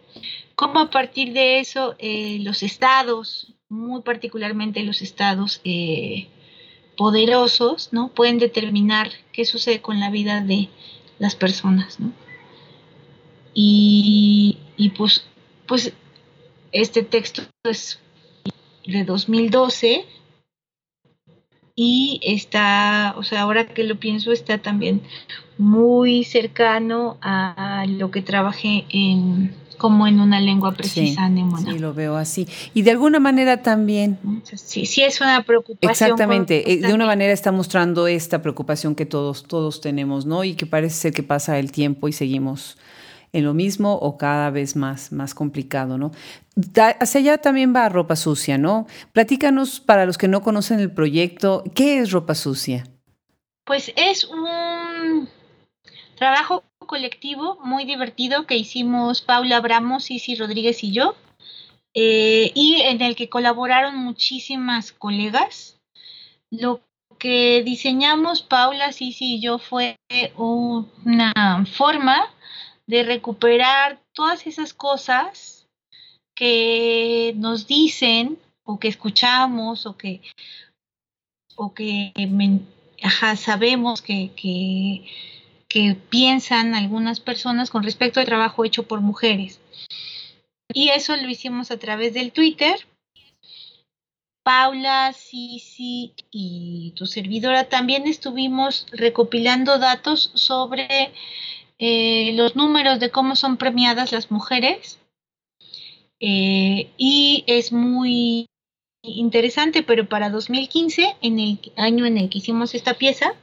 cómo 0.55 0.79
a 0.79 0.89
partir 0.89 1.33
de 1.33 1.59
eso 1.59 1.95
eh, 1.99 2.39
los 2.43 2.63
estados, 2.63 3.53
muy 3.67 4.03
particularmente 4.03 4.83
los 4.83 5.01
estados 5.01 5.59
eh, 5.65 6.29
poderosos, 6.97 7.89
¿no? 7.91 8.09
Pueden 8.09 8.39
determinar 8.39 9.11
qué 9.31 9.45
sucede 9.45 9.81
con 9.81 9.99
la 9.99 10.09
vida 10.09 10.41
de 10.41 10.69
las 11.19 11.35
personas, 11.35 11.99
¿no? 11.99 12.11
Y, 13.53 14.57
y 14.77 14.89
pues, 14.89 15.25
pues 15.65 15.93
este 16.71 17.03
texto 17.03 17.43
es 17.63 17.99
de 18.85 19.03
2012 19.03 20.05
y 21.75 22.19
está, 22.23 23.15
o 23.17 23.23
sea, 23.23 23.41
ahora 23.41 23.67
que 23.67 23.83
lo 23.83 23.99
pienso, 23.99 24.31
está 24.31 24.57
también 24.57 25.01
muy 25.57 26.23
cercano 26.23 27.17
a 27.21 27.85
lo 27.87 28.11
que 28.11 28.21
trabajé 28.21 28.85
en 28.89 29.53
como 29.75 30.07
en 30.07 30.19
una 30.19 30.39
lengua 30.39 30.73
precisa 30.73 31.27
sí, 31.27 31.43
Sí, 31.63 31.79
lo 31.79 31.93
veo 31.93 32.15
así. 32.15 32.47
Y 32.73 32.81
de 32.81 32.91
alguna 32.91 33.19
manera 33.19 33.61
también... 33.61 34.17
Sí, 34.43 34.85
sí 34.85 35.03
es 35.03 35.21
una 35.21 35.43
preocupación. 35.43 35.91
Exactamente, 35.91 36.71
eh, 36.71 36.77
de 36.77 36.93
una 36.93 37.05
manera 37.05 37.33
está 37.33 37.51
mostrando 37.51 38.07
esta 38.07 38.41
preocupación 38.41 38.95
que 38.95 39.05
todos, 39.05 39.43
todos 39.43 39.81
tenemos, 39.81 40.25
¿no? 40.25 40.43
Y 40.43 40.55
que 40.55 40.65
parece 40.65 40.95
ser 40.95 41.13
que 41.13 41.23
pasa 41.23 41.59
el 41.59 41.71
tiempo 41.71 42.07
y 42.07 42.13
seguimos 42.13 42.77
en 43.35 43.43
lo 43.43 43.53
mismo 43.53 43.95
o 43.95 44.17
cada 44.17 44.49
vez 44.49 44.77
más, 44.77 45.11
más 45.11 45.35
complicado, 45.35 45.97
¿no? 45.97 46.11
hacia 47.01 47.19
allá 47.19 47.37
también 47.37 47.75
va 47.75 47.89
ropa 47.89 48.15
sucia, 48.15 48.57
¿no? 48.57 48.87
Platícanos 49.11 49.81
para 49.81 50.05
los 50.05 50.17
que 50.17 50.29
no 50.29 50.41
conocen 50.41 50.79
el 50.79 50.89
proyecto, 50.89 51.63
¿qué 51.73 51.99
es 51.99 52.11
ropa 52.11 52.33
sucia? 52.33 52.85
Pues 53.65 53.91
es 53.97 54.23
un 54.23 55.27
trabajo 56.15 56.63
colectivo 56.85 57.57
muy 57.63 57.85
divertido 57.85 58.45
que 58.45 58.57
hicimos 58.57 59.21
Paula 59.21 59.57
Abramos, 59.57 60.11
Isi 60.11 60.35
Rodríguez 60.35 60.83
y 60.83 60.91
yo, 60.91 61.15
eh, 61.93 62.51
y 62.53 62.81
en 62.81 63.01
el 63.01 63.15
que 63.15 63.29
colaboraron 63.29 63.95
muchísimas 63.97 64.91
colegas. 64.91 65.79
Lo 66.51 66.81
que 67.17 67.63
diseñamos 67.63 68.41
Paula, 68.41 68.91
Sisi 68.91 69.35
y 69.35 69.41
yo 69.41 69.57
fue 69.57 69.97
una 70.35 71.65
forma 71.71 72.29
de 72.87 73.03
recuperar 73.03 73.99
todas 74.13 74.45
esas 74.45 74.73
cosas 74.73 75.67
que 76.35 77.33
nos 77.37 77.65
dicen 77.67 78.37
o 78.63 78.79
que 78.79 78.89
escuchamos 78.89 79.85
o 79.85 79.95
que, 79.97 80.21
o 81.55 81.73
que 81.73 82.11
sabemos 83.37 84.01
que, 84.01 85.05
que 85.75 85.97
piensan 86.09 86.73
algunas 86.73 87.19
personas 87.19 87.69
con 87.69 87.83
respecto 87.83 88.21
al 88.21 88.25
trabajo 88.25 88.63
hecho 88.63 88.83
por 88.83 89.01
mujeres. 89.01 89.59
Y 90.73 90.87
eso 90.87 91.17
lo 91.17 91.27
hicimos 91.27 91.69
a 91.69 91.77
través 91.77 92.13
del 92.13 92.31
Twitter. 92.31 92.77
Paula, 94.41 95.11
Sisi 95.11 96.13
y 96.31 96.93
tu 96.95 97.05
servidora 97.05 97.67
también 97.67 98.07
estuvimos 98.07 98.87
recopilando 98.93 99.77
datos 99.77 100.31
sobre 100.33 101.11
eh, 101.77 102.31
los 102.35 102.55
números 102.55 103.01
de 103.01 103.11
cómo 103.11 103.35
son 103.35 103.57
premiadas 103.57 104.13
las 104.13 104.31
mujeres 104.31 105.01
eh, 106.21 106.89
y 106.97 107.43
es 107.47 107.73
muy 107.73 108.47
interesante, 109.01 109.83
pero 109.83 110.07
para 110.07 110.29
2015, 110.29 111.17
en 111.21 111.37
el 111.37 111.59
año 111.75 112.05
en 112.05 112.17
el 112.17 112.29
que 112.29 112.37
hicimos 112.37 112.75
esta 112.75 112.93
pieza, 112.93 113.35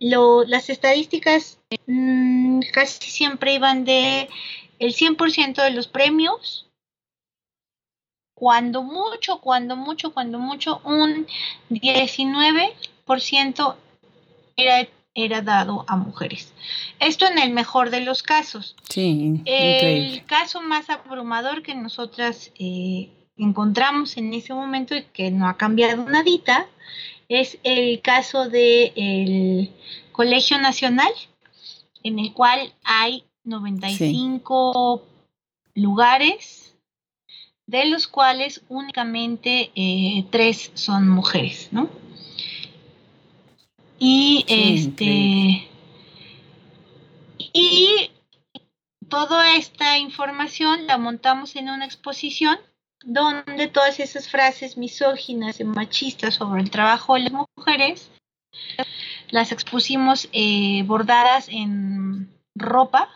las 0.00 0.70
estadísticas 0.70 1.58
mm, 1.86 2.60
casi 2.72 3.10
siempre 3.10 3.54
iban 3.54 3.84
de 3.84 4.28
el 4.78 4.94
100% 4.94 5.62
de 5.62 5.70
los 5.70 5.88
premios, 5.88 6.66
cuando 8.34 8.82
mucho, 8.82 9.40
cuando 9.40 9.76
mucho, 9.76 10.12
cuando 10.12 10.38
mucho, 10.38 10.80
un 10.84 11.26
19% 11.70 13.76
era 14.56 14.88
era 15.24 15.42
dado 15.42 15.84
a 15.88 15.96
mujeres. 15.96 16.52
Esto 17.00 17.26
en 17.26 17.38
el 17.38 17.52
mejor 17.52 17.90
de 17.90 18.00
los 18.00 18.22
casos. 18.22 18.76
Sí, 18.88 19.42
el 19.44 20.24
caso 20.26 20.62
más 20.62 20.88
abrumador 20.90 21.62
que 21.62 21.74
nosotras 21.74 22.52
eh, 22.58 23.10
encontramos 23.36 24.16
en 24.16 24.32
ese 24.32 24.54
momento 24.54 24.94
y 24.94 25.02
que 25.04 25.30
no 25.30 25.48
ha 25.48 25.56
cambiado 25.56 26.04
nadita 26.04 26.66
es 27.28 27.58
el 27.62 28.00
caso 28.00 28.48
del 28.48 29.70
Colegio 30.12 30.58
Nacional, 30.58 31.12
en 32.02 32.18
el 32.18 32.32
cual 32.32 32.72
hay 32.82 33.24
95 33.44 35.02
lugares, 35.74 36.74
de 37.66 37.84
los 37.84 38.08
cuales 38.08 38.62
únicamente 38.68 39.70
eh, 39.74 40.24
tres 40.30 40.70
son 40.74 41.08
mujeres, 41.08 41.68
¿no? 41.70 41.90
Y 43.98 44.44
este. 44.48 45.68
Y 47.52 48.10
toda 49.08 49.56
esta 49.56 49.98
información 49.98 50.86
la 50.86 50.96
montamos 50.96 51.56
en 51.56 51.68
una 51.68 51.84
exposición 51.84 52.56
donde 53.08 53.68
todas 53.68 54.00
esas 54.00 54.28
frases 54.28 54.76
misóginas 54.76 55.60
y 55.60 55.64
machistas 55.64 56.34
sobre 56.34 56.60
el 56.60 56.70
trabajo 56.70 57.14
de 57.14 57.20
las 57.20 57.32
mujeres 57.32 58.10
las 59.30 59.50
expusimos 59.50 60.28
eh, 60.32 60.82
bordadas 60.84 61.48
en 61.48 62.30
ropa, 62.54 63.08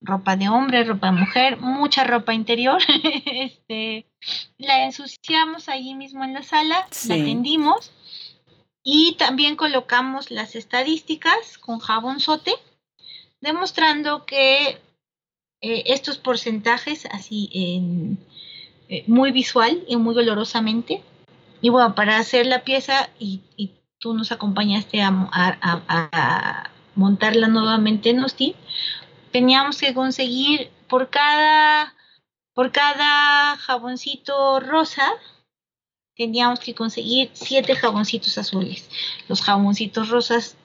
ropa 0.00 0.36
de 0.36 0.48
hombre, 0.48 0.84
ropa 0.84 1.08
de 1.08 1.18
mujer, 1.18 1.58
mucha 1.58 2.04
ropa 2.04 2.32
interior. 2.32 2.80
este, 3.26 4.06
la 4.58 4.84
ensuciamos 4.84 5.68
allí 5.68 5.94
mismo 5.94 6.22
en 6.22 6.34
la 6.34 6.44
sala, 6.44 6.86
la 7.08 7.14
tendimos 7.16 7.90
y 8.84 9.16
también 9.18 9.56
colocamos 9.56 10.30
las 10.30 10.54
estadísticas 10.54 11.58
con 11.58 11.80
jabón 11.80 12.20
sote, 12.20 12.52
demostrando 13.40 14.26
que 14.26 14.80
eh, 15.60 15.82
estos 15.86 16.18
porcentajes, 16.18 17.06
así 17.06 17.50
en, 17.52 18.18
eh, 18.88 19.04
muy 19.06 19.32
visual 19.32 19.82
y 19.86 19.96
muy 19.96 20.16
olorosamente. 20.16 21.02
Y 21.60 21.68
bueno, 21.68 21.94
para 21.94 22.18
hacer 22.18 22.46
la 22.46 22.64
pieza, 22.64 23.10
y, 23.18 23.42
tú 23.98 24.14
nos 24.14 24.30
acompañaste 24.32 25.02
a, 25.02 26.70
montarla 26.94 27.48
nuevamente 27.48 28.10
en 28.10 28.20
Austin, 28.20 28.54
teníamos 29.32 29.78
que 29.78 29.92
conseguir 29.94 30.70
por 30.88 31.10
cada, 31.10 31.94
por 32.54 32.72
cada 32.72 33.56
jaboncito 33.56 34.60
rosa, 34.60 35.08
teníamos 36.16 36.60
que 36.60 36.74
conseguir 36.74 37.30
siete 37.32 37.76
jaboncitos 37.76 38.38
azules. 38.38 38.88
Los 39.28 39.42
jaboncitos 39.42 40.08
rosas 40.08 40.56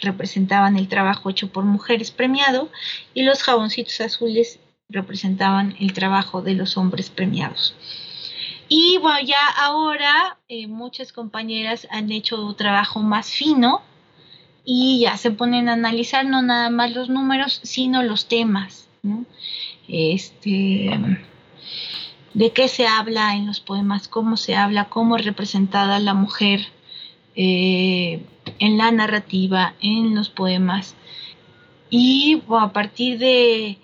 representaban 0.00 0.76
el 0.76 0.88
trabajo 0.88 1.30
hecho 1.30 1.48
por 1.48 1.64
mujeres 1.64 2.10
premiado 2.10 2.68
y 3.14 3.22
los 3.22 3.42
jaboncitos 3.42 4.00
azules 4.00 4.60
representaban 4.92 5.74
el 5.80 5.92
trabajo 5.92 6.42
de 6.42 6.54
los 6.54 6.76
hombres 6.76 7.10
premiados. 7.10 7.74
Y 8.68 8.98
bueno, 8.98 9.26
ya 9.26 9.48
ahora 9.58 10.38
eh, 10.48 10.66
muchas 10.66 11.12
compañeras 11.12 11.86
han 11.90 12.10
hecho 12.10 12.54
trabajo 12.54 13.00
más 13.00 13.30
fino 13.30 13.82
y 14.64 15.00
ya 15.00 15.16
se 15.16 15.30
ponen 15.30 15.68
a 15.68 15.74
analizar 15.74 16.24
no 16.24 16.40
nada 16.42 16.70
más 16.70 16.94
los 16.94 17.08
números, 17.08 17.60
sino 17.62 18.02
los 18.02 18.28
temas. 18.28 18.88
Este 19.88 20.90
de 22.34 22.50
qué 22.52 22.68
se 22.68 22.86
habla 22.86 23.34
en 23.36 23.46
los 23.46 23.60
poemas, 23.60 24.08
cómo 24.08 24.36
se 24.36 24.56
habla, 24.56 24.88
cómo 24.88 25.16
es 25.16 25.24
representada 25.24 25.98
la 25.98 26.14
mujer 26.14 26.60
eh, 27.34 28.24
en 28.58 28.78
la 28.78 28.90
narrativa, 28.90 29.74
en 29.80 30.14
los 30.14 30.30
poemas. 30.30 30.94
Y 31.90 32.42
a 32.48 32.72
partir 32.72 33.18
de, 33.18 33.78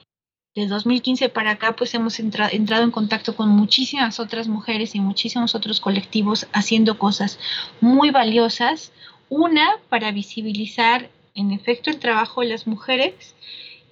2015 0.67 1.29
para 1.29 1.53
acá, 1.53 1.77
pues 1.77 1.95
hemos 1.95 2.19
entrado 2.19 2.83
en 2.83 2.91
contacto 2.91 3.37
con 3.37 3.51
muchísimas 3.51 4.19
otras 4.19 4.49
mujeres 4.49 4.95
y 4.95 5.01
muchísimos 5.01 5.55
otros 5.55 5.81
colectivos 5.81 6.47
haciendo 6.53 6.99
cosas 6.99 7.39
muy 7.81 8.11
valiosas. 8.11 8.93
Una, 9.29 9.77
para 9.89 10.11
visibilizar 10.11 11.11
en 11.35 11.53
efecto 11.53 11.91
el 11.91 11.99
trabajo 11.99 12.41
de 12.41 12.49
las 12.49 12.67
mujeres 12.67 13.35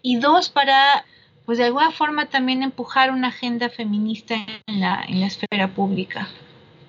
y 0.02 0.16
dos, 0.16 0.48
para 0.48 1.04
pues 1.44 1.58
de 1.58 1.64
alguna 1.64 1.92
forma 1.92 2.26
también 2.26 2.62
empujar 2.62 3.12
una 3.12 3.28
agenda 3.28 3.68
feminista 3.68 4.34
en 4.66 4.80
la, 4.80 5.04
en 5.06 5.20
la 5.20 5.26
esfera 5.26 5.68
pública. 5.68 6.28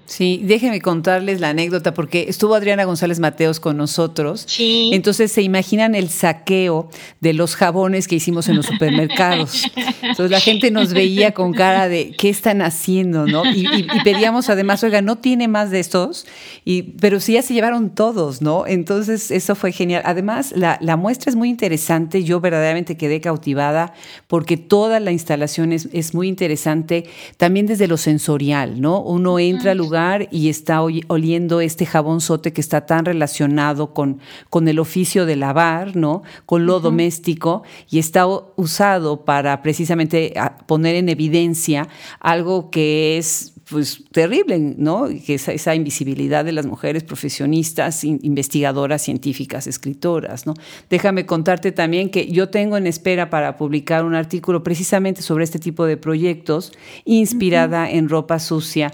Sí, 0.07 0.39
déjenme 0.41 0.79
contarles 0.79 1.41
la 1.41 1.49
anécdota 1.49 1.93
porque 1.93 2.27
estuvo 2.29 2.55
Adriana 2.55 2.85
González 2.85 3.19
Mateos 3.19 3.59
con 3.59 3.75
nosotros. 3.75 4.45
Sí. 4.47 4.91
Entonces 4.93 5.33
se 5.33 5.41
imaginan 5.41 5.95
el 5.95 6.07
saqueo 6.07 6.89
de 7.19 7.33
los 7.33 7.57
jabones 7.57 8.07
que 8.07 8.15
hicimos 8.15 8.47
en 8.47 8.55
los 8.55 8.67
supermercados. 8.67 9.63
Entonces 10.01 10.31
la 10.31 10.39
gente 10.39 10.71
nos 10.71 10.93
veía 10.93 11.33
con 11.33 11.51
cara 11.51 11.89
de 11.89 12.13
¿qué 12.17 12.29
están 12.29 12.61
haciendo? 12.61 13.27
¿no? 13.27 13.43
Y, 13.51 13.67
pedíamos 14.05 14.49
además, 14.49 14.81
oiga, 14.85 15.01
no 15.01 15.17
tiene 15.17 15.49
más 15.49 15.71
de 15.71 15.81
estos, 15.81 16.25
y, 16.63 16.83
pero 16.83 17.19
sí 17.19 17.33
ya 17.33 17.41
se 17.41 17.53
llevaron 17.53 17.89
todos, 17.89 18.41
¿no? 18.41 18.65
Entonces 18.65 19.29
eso 19.29 19.55
fue 19.55 19.73
genial. 19.73 20.03
Además, 20.05 20.53
la, 20.55 20.77
la 20.79 20.95
muestra 20.95 21.29
es 21.29 21.35
muy 21.35 21.49
interesante. 21.49 22.23
Yo 22.23 22.39
verdaderamente 22.39 22.95
quedé 22.95 23.19
cautivada 23.19 23.93
porque 24.27 24.55
toda 24.55 25.01
la 25.01 25.11
instalación 25.11 25.73
es, 25.73 25.89
es 25.91 26.13
muy 26.13 26.29
interesante, 26.29 27.05
también 27.35 27.65
desde 27.65 27.87
lo 27.87 27.97
sensorial, 27.97 28.79
¿no? 28.79 29.01
Uno 29.01 29.37
entra 29.37 29.71
al 29.71 29.77
lugar 29.77 29.96
y 30.31 30.49
está 30.49 30.81
oliendo 30.81 31.61
este 31.61 31.85
jabonzote 31.85 32.53
que 32.53 32.61
está 32.61 32.85
tan 32.85 33.05
relacionado 33.05 33.93
con, 33.93 34.19
con 34.49 34.67
el 34.67 34.79
oficio 34.79 35.25
de 35.25 35.35
lavar, 35.35 35.95
¿no? 35.95 36.23
Con 36.45 36.65
lo 36.65 36.79
doméstico 36.79 37.63
y 37.89 37.99
está 37.99 38.27
usado 38.27 39.25
para 39.25 39.61
precisamente 39.61 40.33
ah, 40.37 40.57
poner 40.67 40.95
en 40.95 41.09
evidencia 41.09 41.87
algo 42.19 42.69
que 42.69 43.17
es 43.17 43.53
pues 43.69 44.03
terrible, 44.11 44.59
¿no? 44.59 45.07
Que 45.25 45.33
esa, 45.33 45.51
esa 45.51 45.75
invisibilidad 45.75 46.45
de 46.45 46.53
las 46.53 46.65
mujeres 46.65 47.03
profesionistas, 47.03 48.03
investigadoras, 48.03 49.01
científicas, 49.01 49.67
escritoras, 49.67 50.45
¿no? 50.45 50.53
Déjame 50.89 51.25
contarte 51.25 51.71
también 51.71 52.09
que 52.09 52.31
yo 52.31 52.49
tengo 52.49 52.77
en 52.77 52.87
espera 52.87 53.29
para 53.29 53.57
publicar 53.57 54.05
un 54.05 54.15
artículo 54.15 54.63
precisamente 54.63 55.21
sobre 55.21 55.43
este 55.43 55.59
tipo 55.59 55.85
de 55.85 55.97
proyectos, 55.97 56.71
inspirada 57.03 57.89
en 57.89 58.07
ropa 58.07 58.39
sucia 58.39 58.93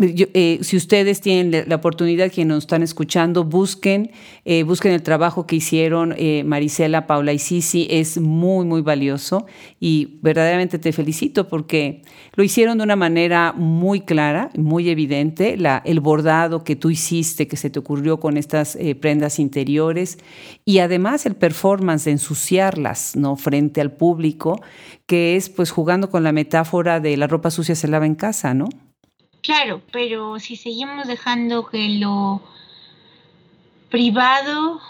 eh, 0.00 0.60
si 0.62 0.76
ustedes 0.76 1.20
tienen 1.20 1.64
la 1.66 1.74
oportunidad, 1.74 2.30
que 2.30 2.44
nos 2.44 2.58
están 2.58 2.84
escuchando, 2.84 3.42
busquen, 3.42 4.12
eh, 4.44 4.62
busquen 4.62 4.92
el 4.92 5.02
trabajo 5.02 5.44
que 5.44 5.56
hicieron 5.56 6.14
eh, 6.16 6.44
Marisela, 6.44 7.08
Paula 7.08 7.32
y 7.32 7.40
Sisi, 7.40 7.88
es 7.90 8.20
muy, 8.20 8.64
muy 8.64 8.80
valioso 8.82 9.46
y 9.80 10.20
verdaderamente 10.22 10.78
te 10.78 10.92
felicito 10.92 11.48
porque 11.48 12.02
lo 12.36 12.44
hicieron 12.44 12.78
de 12.78 12.84
una 12.84 12.94
manera 12.94 13.52
muy 13.52 14.02
clara, 14.02 14.50
muy 14.56 14.88
evidente, 14.88 15.56
la, 15.56 15.82
el 15.84 15.98
bordado 15.98 16.62
que 16.62 16.76
tú 16.76 16.90
hiciste, 16.90 17.48
que 17.48 17.56
se 17.56 17.68
te 17.68 17.80
ocurrió 17.80 18.20
con 18.20 18.36
estas 18.36 18.78
prendas 19.00 19.40
interiores 19.40 20.18
y 20.64 20.78
además 20.78 21.26
el 21.26 21.34
performance 21.34 22.04
de 22.04 22.12
ensuciarlas 22.12 23.16
¿no? 23.16 23.34
frente 23.34 23.80
al 23.80 23.90
público, 23.90 24.60
que 25.06 25.34
es 25.34 25.48
pues 25.48 25.72
jugando 25.72 26.08
con 26.08 26.22
la 26.22 26.30
metáfora 26.30 27.00
de 27.00 27.16
la 27.16 27.26
ropa 27.26 27.50
sucia 27.50 27.74
se 27.74 27.88
lava 27.88 28.06
en 28.06 28.14
casa, 28.14 28.54
¿no? 28.54 28.68
Claro, 29.42 29.80
pero 29.92 30.38
si 30.38 30.56
seguimos 30.56 31.06
dejando 31.06 31.66
que 31.66 31.88
lo 32.00 32.42
privado 33.90 34.80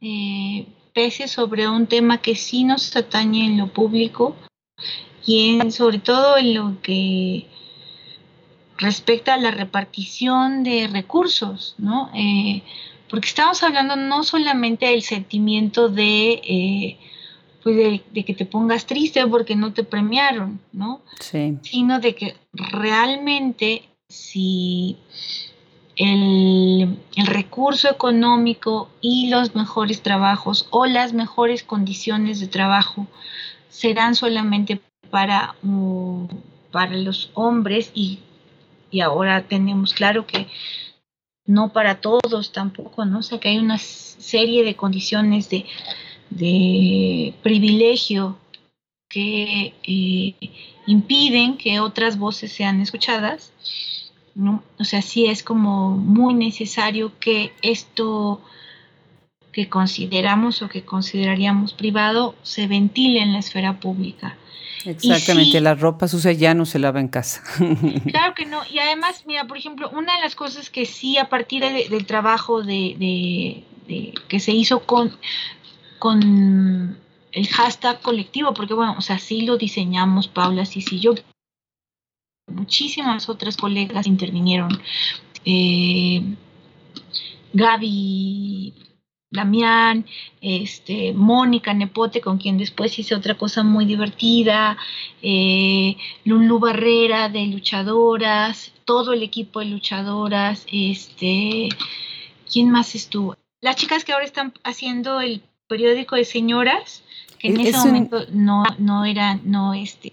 eh, 0.00 0.66
pese 0.92 1.28
sobre 1.28 1.68
un 1.68 1.86
tema 1.86 2.18
que 2.18 2.36
sí 2.36 2.64
nos 2.64 2.94
atañe 2.96 3.46
en 3.46 3.58
lo 3.58 3.68
público 3.68 4.36
y 5.24 5.58
en, 5.58 5.72
sobre 5.72 5.98
todo 5.98 6.36
en 6.36 6.54
lo 6.54 6.80
que 6.82 7.46
respecta 8.76 9.34
a 9.34 9.38
la 9.38 9.50
repartición 9.50 10.62
de 10.62 10.88
recursos, 10.88 11.74
¿no? 11.78 12.10
Eh, 12.14 12.62
porque 13.08 13.28
estamos 13.28 13.62
hablando 13.62 13.96
no 13.96 14.24
solamente 14.24 14.86
del 14.86 15.02
sentimiento 15.02 15.88
de, 15.88 16.42
eh, 16.44 16.98
pues 17.64 17.76
de, 18.12 18.24
que 18.24 18.34
te 18.34 18.44
pongas 18.44 18.84
triste 18.84 19.26
porque 19.26 19.56
no 19.56 19.72
te 19.72 19.84
premiaron, 19.84 20.60
¿no? 20.72 21.00
Sí. 21.18 21.58
Sino 21.62 21.98
de 21.98 22.14
que 22.14 22.36
realmente 22.52 23.88
si 24.06 24.98
el, 25.96 26.98
recurso 27.24 27.88
económico 27.88 28.90
y 29.00 29.30
los 29.30 29.54
mejores 29.54 30.02
trabajos 30.02 30.68
o 30.70 30.84
las 30.84 31.14
mejores 31.14 31.62
condiciones 31.62 32.38
de 32.38 32.48
trabajo 32.48 33.06
serán 33.70 34.14
solamente 34.14 34.82
para, 35.08 35.54
mm, 35.62 36.26
para 36.70 36.98
los 36.98 37.30
hombres 37.32 37.90
y, 37.94 38.20
ahora 39.02 39.42
tenemos 39.48 39.92
claro 39.94 40.24
que 40.26 40.46
no 41.46 41.72
para 41.72 42.00
todos 42.00 42.52
tampoco, 42.52 43.04
¿no? 43.06 43.18
O 43.20 43.22
sea 43.22 43.40
que 43.40 43.48
hay 43.48 43.58
una 43.58 43.78
serie 43.78 44.64
de 44.64 44.76
condiciones 44.76 45.48
de, 45.48 45.66
de 46.36 47.34
privilegio 47.42 48.38
que 49.08 49.74
eh, 49.82 50.34
impiden 50.86 51.56
que 51.56 51.80
otras 51.80 52.18
voces 52.18 52.52
sean 52.52 52.80
escuchadas 52.80 53.52
o 54.78 54.84
sea, 54.84 55.02
sí 55.02 55.26
es 55.26 55.42
como 55.42 55.90
muy 55.90 56.34
necesario 56.34 57.12
que 57.20 57.52
esto 57.62 58.40
que 59.52 59.68
consideramos 59.68 60.62
o 60.62 60.68
que 60.68 60.84
consideraríamos 60.84 61.72
privado 61.74 62.34
se 62.42 62.66
ventile 62.66 63.20
en 63.20 63.32
la 63.32 63.38
esfera 63.38 63.78
pública. 63.78 64.36
Exactamente, 64.84 65.60
la 65.60 65.76
ropa 65.76 66.08
sucia 66.08 66.32
ya 66.32 66.52
no 66.52 66.66
se 66.66 66.80
lava 66.80 67.00
en 67.00 67.08
casa. 67.08 67.42
Claro 68.10 68.34
que 68.34 68.44
no, 68.44 68.60
y 68.68 68.80
además, 68.80 69.22
mira, 69.26 69.46
por 69.46 69.56
ejemplo, 69.56 69.88
una 69.90 70.16
de 70.16 70.22
las 70.22 70.34
cosas 70.34 70.68
que 70.68 70.84
sí 70.84 71.16
a 71.16 71.28
partir 71.28 71.62
del 71.62 72.04
trabajo 72.06 72.62
de, 72.62 73.62
que 74.28 74.40
se 74.40 74.52
hizo 74.52 74.80
con, 74.80 75.16
con 75.98 76.98
el 77.32 77.48
hashtag 77.48 78.00
colectivo, 78.00 78.54
porque 78.54 78.74
bueno, 78.74 78.94
o 78.96 79.00
sea, 79.00 79.18
sí 79.18 79.42
lo 79.42 79.56
diseñamos, 79.56 80.28
Paula, 80.28 80.64
sí, 80.64 80.80
sí, 80.80 81.00
yo 81.00 81.14
muchísimas 82.46 83.28
otras 83.28 83.56
colegas 83.56 84.06
intervinieron. 84.06 84.80
Eh, 85.44 86.22
Gaby 87.52 88.74
Damián, 89.30 90.06
este, 90.40 91.12
Mónica 91.12 91.74
Nepote, 91.74 92.20
con 92.20 92.38
quien 92.38 92.56
después 92.56 92.98
hice 92.98 93.14
otra 93.14 93.36
cosa 93.36 93.62
muy 93.62 93.84
divertida, 93.84 94.78
eh, 95.22 95.96
Lulu 96.24 96.58
Barrera 96.60 97.28
de 97.28 97.46
Luchadoras, 97.46 98.72
todo 98.84 99.12
el 99.12 99.22
equipo 99.22 99.60
de 99.60 99.66
Luchadoras, 99.66 100.66
este, 100.70 101.68
¿quién 102.50 102.70
más 102.70 102.94
estuvo? 102.94 103.36
Las 103.60 103.76
chicas 103.76 104.04
que 104.04 104.12
ahora 104.12 104.24
están 104.24 104.52
haciendo 104.62 105.20
el 105.20 105.42
periódico 105.66 106.16
de 106.16 106.24
señoras, 106.24 107.02
que 107.38 107.48
en 107.48 107.60
ese 107.60 107.78
momento 107.78 108.24
no, 108.32 108.64
no 108.78 109.04
eran, 109.04 109.40
no, 109.44 109.74
este, 109.74 110.12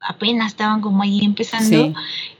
apenas 0.00 0.48
estaban 0.48 0.80
como 0.80 1.02
ahí 1.02 1.20
empezando, 1.24 1.94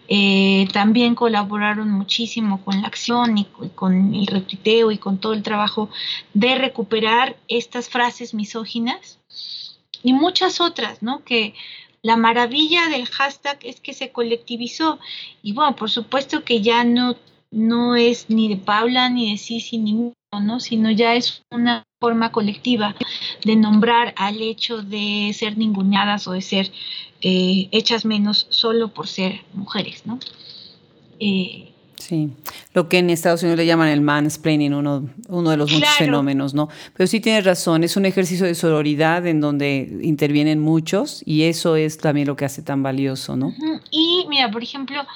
eh, 0.09 0.69
también 0.73 1.15
colaboraron 1.15 1.91
muchísimo 1.91 2.63
con 2.65 2.83
la 2.83 2.89
acción 2.89 3.39
y, 3.39 3.45
con 3.75 4.15
el 4.15 4.27
retuiteo 4.27 4.91
y 4.91 4.99
con 4.99 5.19
todo 5.19 5.33
el 5.33 5.43
trabajo 5.43 5.89
de 6.35 6.57
recuperar 6.57 7.37
estas 7.49 7.89
frases 7.89 8.35
misóginas 8.35 9.19
y 10.03 10.13
muchas 10.13 10.61
otras, 10.61 11.03
¿no? 11.03 11.25
Que 11.25 11.55
la 12.03 12.17
maravilla 12.17 12.89
del 12.89 13.07
hashtag 13.07 13.59
es 13.63 13.81
que 13.81 13.95
se 13.95 14.11
colectivizó 14.11 14.99
y 15.43 15.53
bueno, 15.53 15.77
por 15.77 15.89
supuesto 15.89 16.43
que 16.45 16.61
ya 16.61 16.83
no, 16.85 17.17
no 17.53 17.95
es 17.95 18.29
ni 18.29 18.49
de 18.49 18.57
Paula, 18.57 19.09
ni 19.09 19.31
de 19.31 19.39
Sisi, 19.39 19.79
ni 19.79 20.13
¿no? 20.41 20.61
sino 20.61 20.91
ya 20.91 21.15
es 21.15 21.43
una 21.51 21.85
forma 22.03 22.33
colectiva 22.33 22.97
de 23.45 23.55
nombrar 23.55 24.13
al 24.17 24.43
hecho 24.43 24.83
de 24.83 25.31
ser 25.33 25.57
ninguneadas 25.57 26.27
o 26.27 26.33
de 26.33 26.43
ser 26.43 26.73
eh, 27.21 27.69
hechas 27.71 28.05
menos 28.05 28.49
solo 28.51 28.89
por 28.89 29.07
ser 29.07 29.43
mujeres, 29.55 30.03
¿no? 30.05 30.19
Eh, 31.21 31.71
sí, 31.95 32.31
lo 32.75 32.89
que 32.89 32.99
en 32.99 33.09
Estados 33.09 33.45
Unidos 33.45 33.59
le 33.59 33.67
llaman 33.67 33.87
el 33.87 34.01
mansplaining, 34.01 34.75
uno, 34.75 35.09
uno 35.29 35.51
de 35.51 35.57
los 35.57 35.71
muchos 35.71 35.91
fenómenos, 35.91 36.55
¿no? 36.55 36.69
Pero 36.97 37.07
sí 37.07 37.21
tienes 37.21 37.45
razón, 37.45 37.85
es 37.85 37.97
un 37.97 38.05
ejercicio 38.05 38.47
de 38.47 38.57
sororidad 38.57 39.25
en 39.29 39.41
donde 39.41 40.01
intervienen 40.03 40.59
muchos 40.59 41.23
y 41.25 41.45
eso 41.45 41.77
es 41.77 41.99
también 41.99 42.27
lo 42.27 42.35
que 42.35 42.47
hace 42.47 42.63
tan 42.63 42.83
valioso, 42.83 43.37
¿no? 43.37 43.55
Y 43.93 44.27
mira, 44.29 44.51
por 44.51 44.65
ejemplo, 44.65 45.07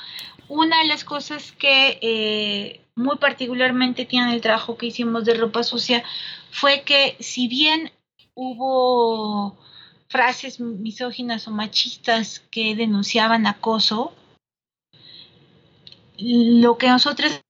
una 0.48 0.78
de 0.82 0.86
las 0.86 1.02
cosas 1.02 1.50
que 1.58 1.98
eh, 2.00 2.85
muy 2.96 3.18
particularmente 3.18 4.06
tiene 4.06 4.34
el 4.34 4.40
trabajo 4.40 4.76
que 4.76 4.86
hicimos 4.86 5.24
de 5.24 5.34
ropa 5.34 5.62
sucia 5.62 6.02
fue 6.50 6.82
que 6.82 7.16
si 7.20 7.46
bien 7.46 7.92
hubo 8.34 9.56
frases 10.08 10.60
misóginas 10.60 11.46
o 11.46 11.50
machistas 11.50 12.40
que 12.50 12.74
denunciaban 12.74 13.46
acoso, 13.46 14.14
lo 16.18 16.78
que 16.78 16.88
nosotros 16.88 17.42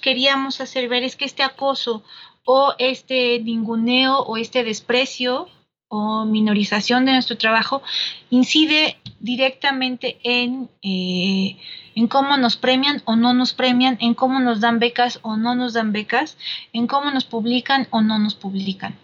queríamos 0.00 0.60
hacer 0.60 0.88
ver 0.88 1.02
es 1.02 1.16
que 1.16 1.24
este 1.24 1.42
acoso 1.42 2.04
o 2.44 2.74
este 2.78 3.40
ninguneo 3.40 4.18
o 4.18 4.36
este 4.36 4.64
desprecio 4.64 5.48
o 5.88 6.26
minorización 6.26 7.06
de 7.06 7.12
nuestro 7.12 7.38
trabajo 7.38 7.82
incide 8.28 8.98
directamente 9.20 10.18
en, 10.24 10.68
eh, 10.82 11.56
en 11.94 12.08
cómo 12.08 12.36
nos 12.36 12.56
premian 12.56 13.02
o 13.04 13.16
no 13.16 13.34
nos 13.34 13.52
premian, 13.52 13.96
en 14.00 14.14
cómo 14.14 14.40
nos 14.40 14.60
dan 14.60 14.78
becas 14.78 15.18
o 15.22 15.36
no 15.36 15.54
nos 15.54 15.72
dan 15.72 15.92
becas, 15.92 16.36
en 16.72 16.86
cómo 16.86 17.10
nos 17.10 17.24
publican 17.24 17.86
o 17.90 18.02
no 18.02 18.18
nos 18.18 18.34
publican. 18.34 18.96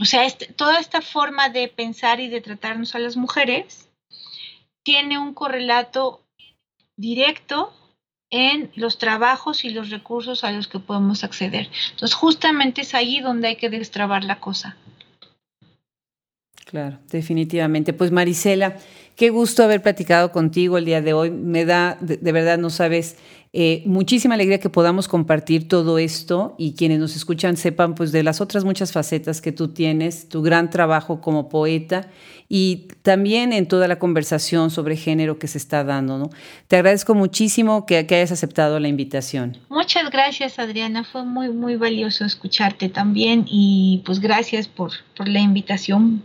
O 0.00 0.04
sea, 0.04 0.24
este, 0.24 0.46
toda 0.46 0.78
esta 0.78 1.00
forma 1.00 1.48
de 1.48 1.68
pensar 1.68 2.20
y 2.20 2.28
de 2.28 2.40
tratarnos 2.40 2.94
a 2.94 2.98
las 2.98 3.16
mujeres 3.16 3.88
tiene 4.82 5.18
un 5.18 5.34
correlato 5.34 6.22
directo 6.96 7.72
en 8.30 8.70
los 8.74 8.98
trabajos 8.98 9.64
y 9.64 9.70
los 9.70 9.90
recursos 9.90 10.44
a 10.44 10.50
los 10.50 10.68
que 10.68 10.78
podemos 10.78 11.24
acceder. 11.24 11.68
Entonces, 11.90 12.14
justamente 12.14 12.82
es 12.82 12.94
ahí 12.94 13.20
donde 13.20 13.48
hay 13.48 13.56
que 13.56 13.70
destrabar 13.70 14.24
la 14.24 14.40
cosa. 14.40 14.76
Claro, 16.64 16.98
definitivamente. 17.08 17.92
Pues 17.92 18.10
Marisela, 18.10 18.76
qué 19.16 19.30
gusto 19.30 19.64
haber 19.64 19.82
platicado 19.82 20.30
contigo 20.30 20.78
el 20.78 20.84
día 20.84 21.00
de 21.00 21.14
hoy. 21.14 21.30
Me 21.30 21.64
da, 21.64 21.96
de, 22.00 22.32
verdad, 22.32 22.58
no 22.58 22.70
sabes, 22.70 23.16
eh, 23.52 23.82
muchísima 23.86 24.34
alegría 24.34 24.60
que 24.60 24.68
podamos 24.68 25.08
compartir 25.08 25.66
todo 25.66 25.98
esto 25.98 26.54
y 26.58 26.74
quienes 26.74 26.98
nos 26.98 27.16
escuchan 27.16 27.56
sepan 27.56 27.94
pues 27.94 28.12
de 28.12 28.22
las 28.22 28.42
otras 28.42 28.64
muchas 28.64 28.92
facetas 28.92 29.40
que 29.40 29.50
tú 29.50 29.68
tienes, 29.68 30.28
tu 30.28 30.42
gran 30.42 30.68
trabajo 30.68 31.22
como 31.22 31.48
poeta 31.48 32.10
y 32.48 32.88
también 33.02 33.54
en 33.54 33.66
toda 33.66 33.88
la 33.88 33.98
conversación 33.98 34.70
sobre 34.70 34.96
género 34.96 35.38
que 35.38 35.48
se 35.48 35.56
está 35.56 35.82
dando. 35.82 36.18
¿no? 36.18 36.30
Te 36.68 36.76
agradezco 36.76 37.14
muchísimo 37.14 37.86
que, 37.86 37.96
hayas 37.96 38.32
aceptado 38.32 38.78
la 38.78 38.88
invitación. 38.88 39.56
Muchas 39.70 40.10
gracias, 40.10 40.58
Adriana. 40.58 41.04
Fue 41.04 41.24
muy, 41.24 41.48
muy 41.48 41.76
valioso 41.76 42.26
escucharte 42.26 42.90
también 42.90 43.46
y 43.48 44.02
pues 44.04 44.20
gracias 44.20 44.68
por, 44.68 44.92
por 45.16 45.26
la 45.28 45.40
invitación. 45.40 46.22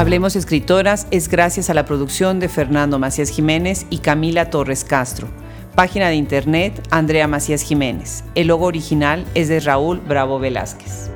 Hablemos 0.00 0.34
Escritoras 0.34 1.06
es 1.10 1.28
gracias 1.28 1.68
a 1.68 1.74
la 1.74 1.84
producción 1.84 2.40
de 2.40 2.48
Fernando 2.48 2.98
Macías 2.98 3.28
Jiménez 3.28 3.84
y 3.90 3.98
Camila 3.98 4.48
Torres 4.48 4.82
Castro. 4.82 5.28
Página 5.74 6.08
de 6.08 6.14
internet 6.14 6.72
Andrea 6.90 7.28
Macías 7.28 7.60
Jiménez. 7.60 8.24
El 8.34 8.46
logo 8.46 8.64
original 8.64 9.26
es 9.34 9.48
de 9.48 9.60
Raúl 9.60 10.00
Bravo 10.00 10.38
Velázquez. 10.38 11.10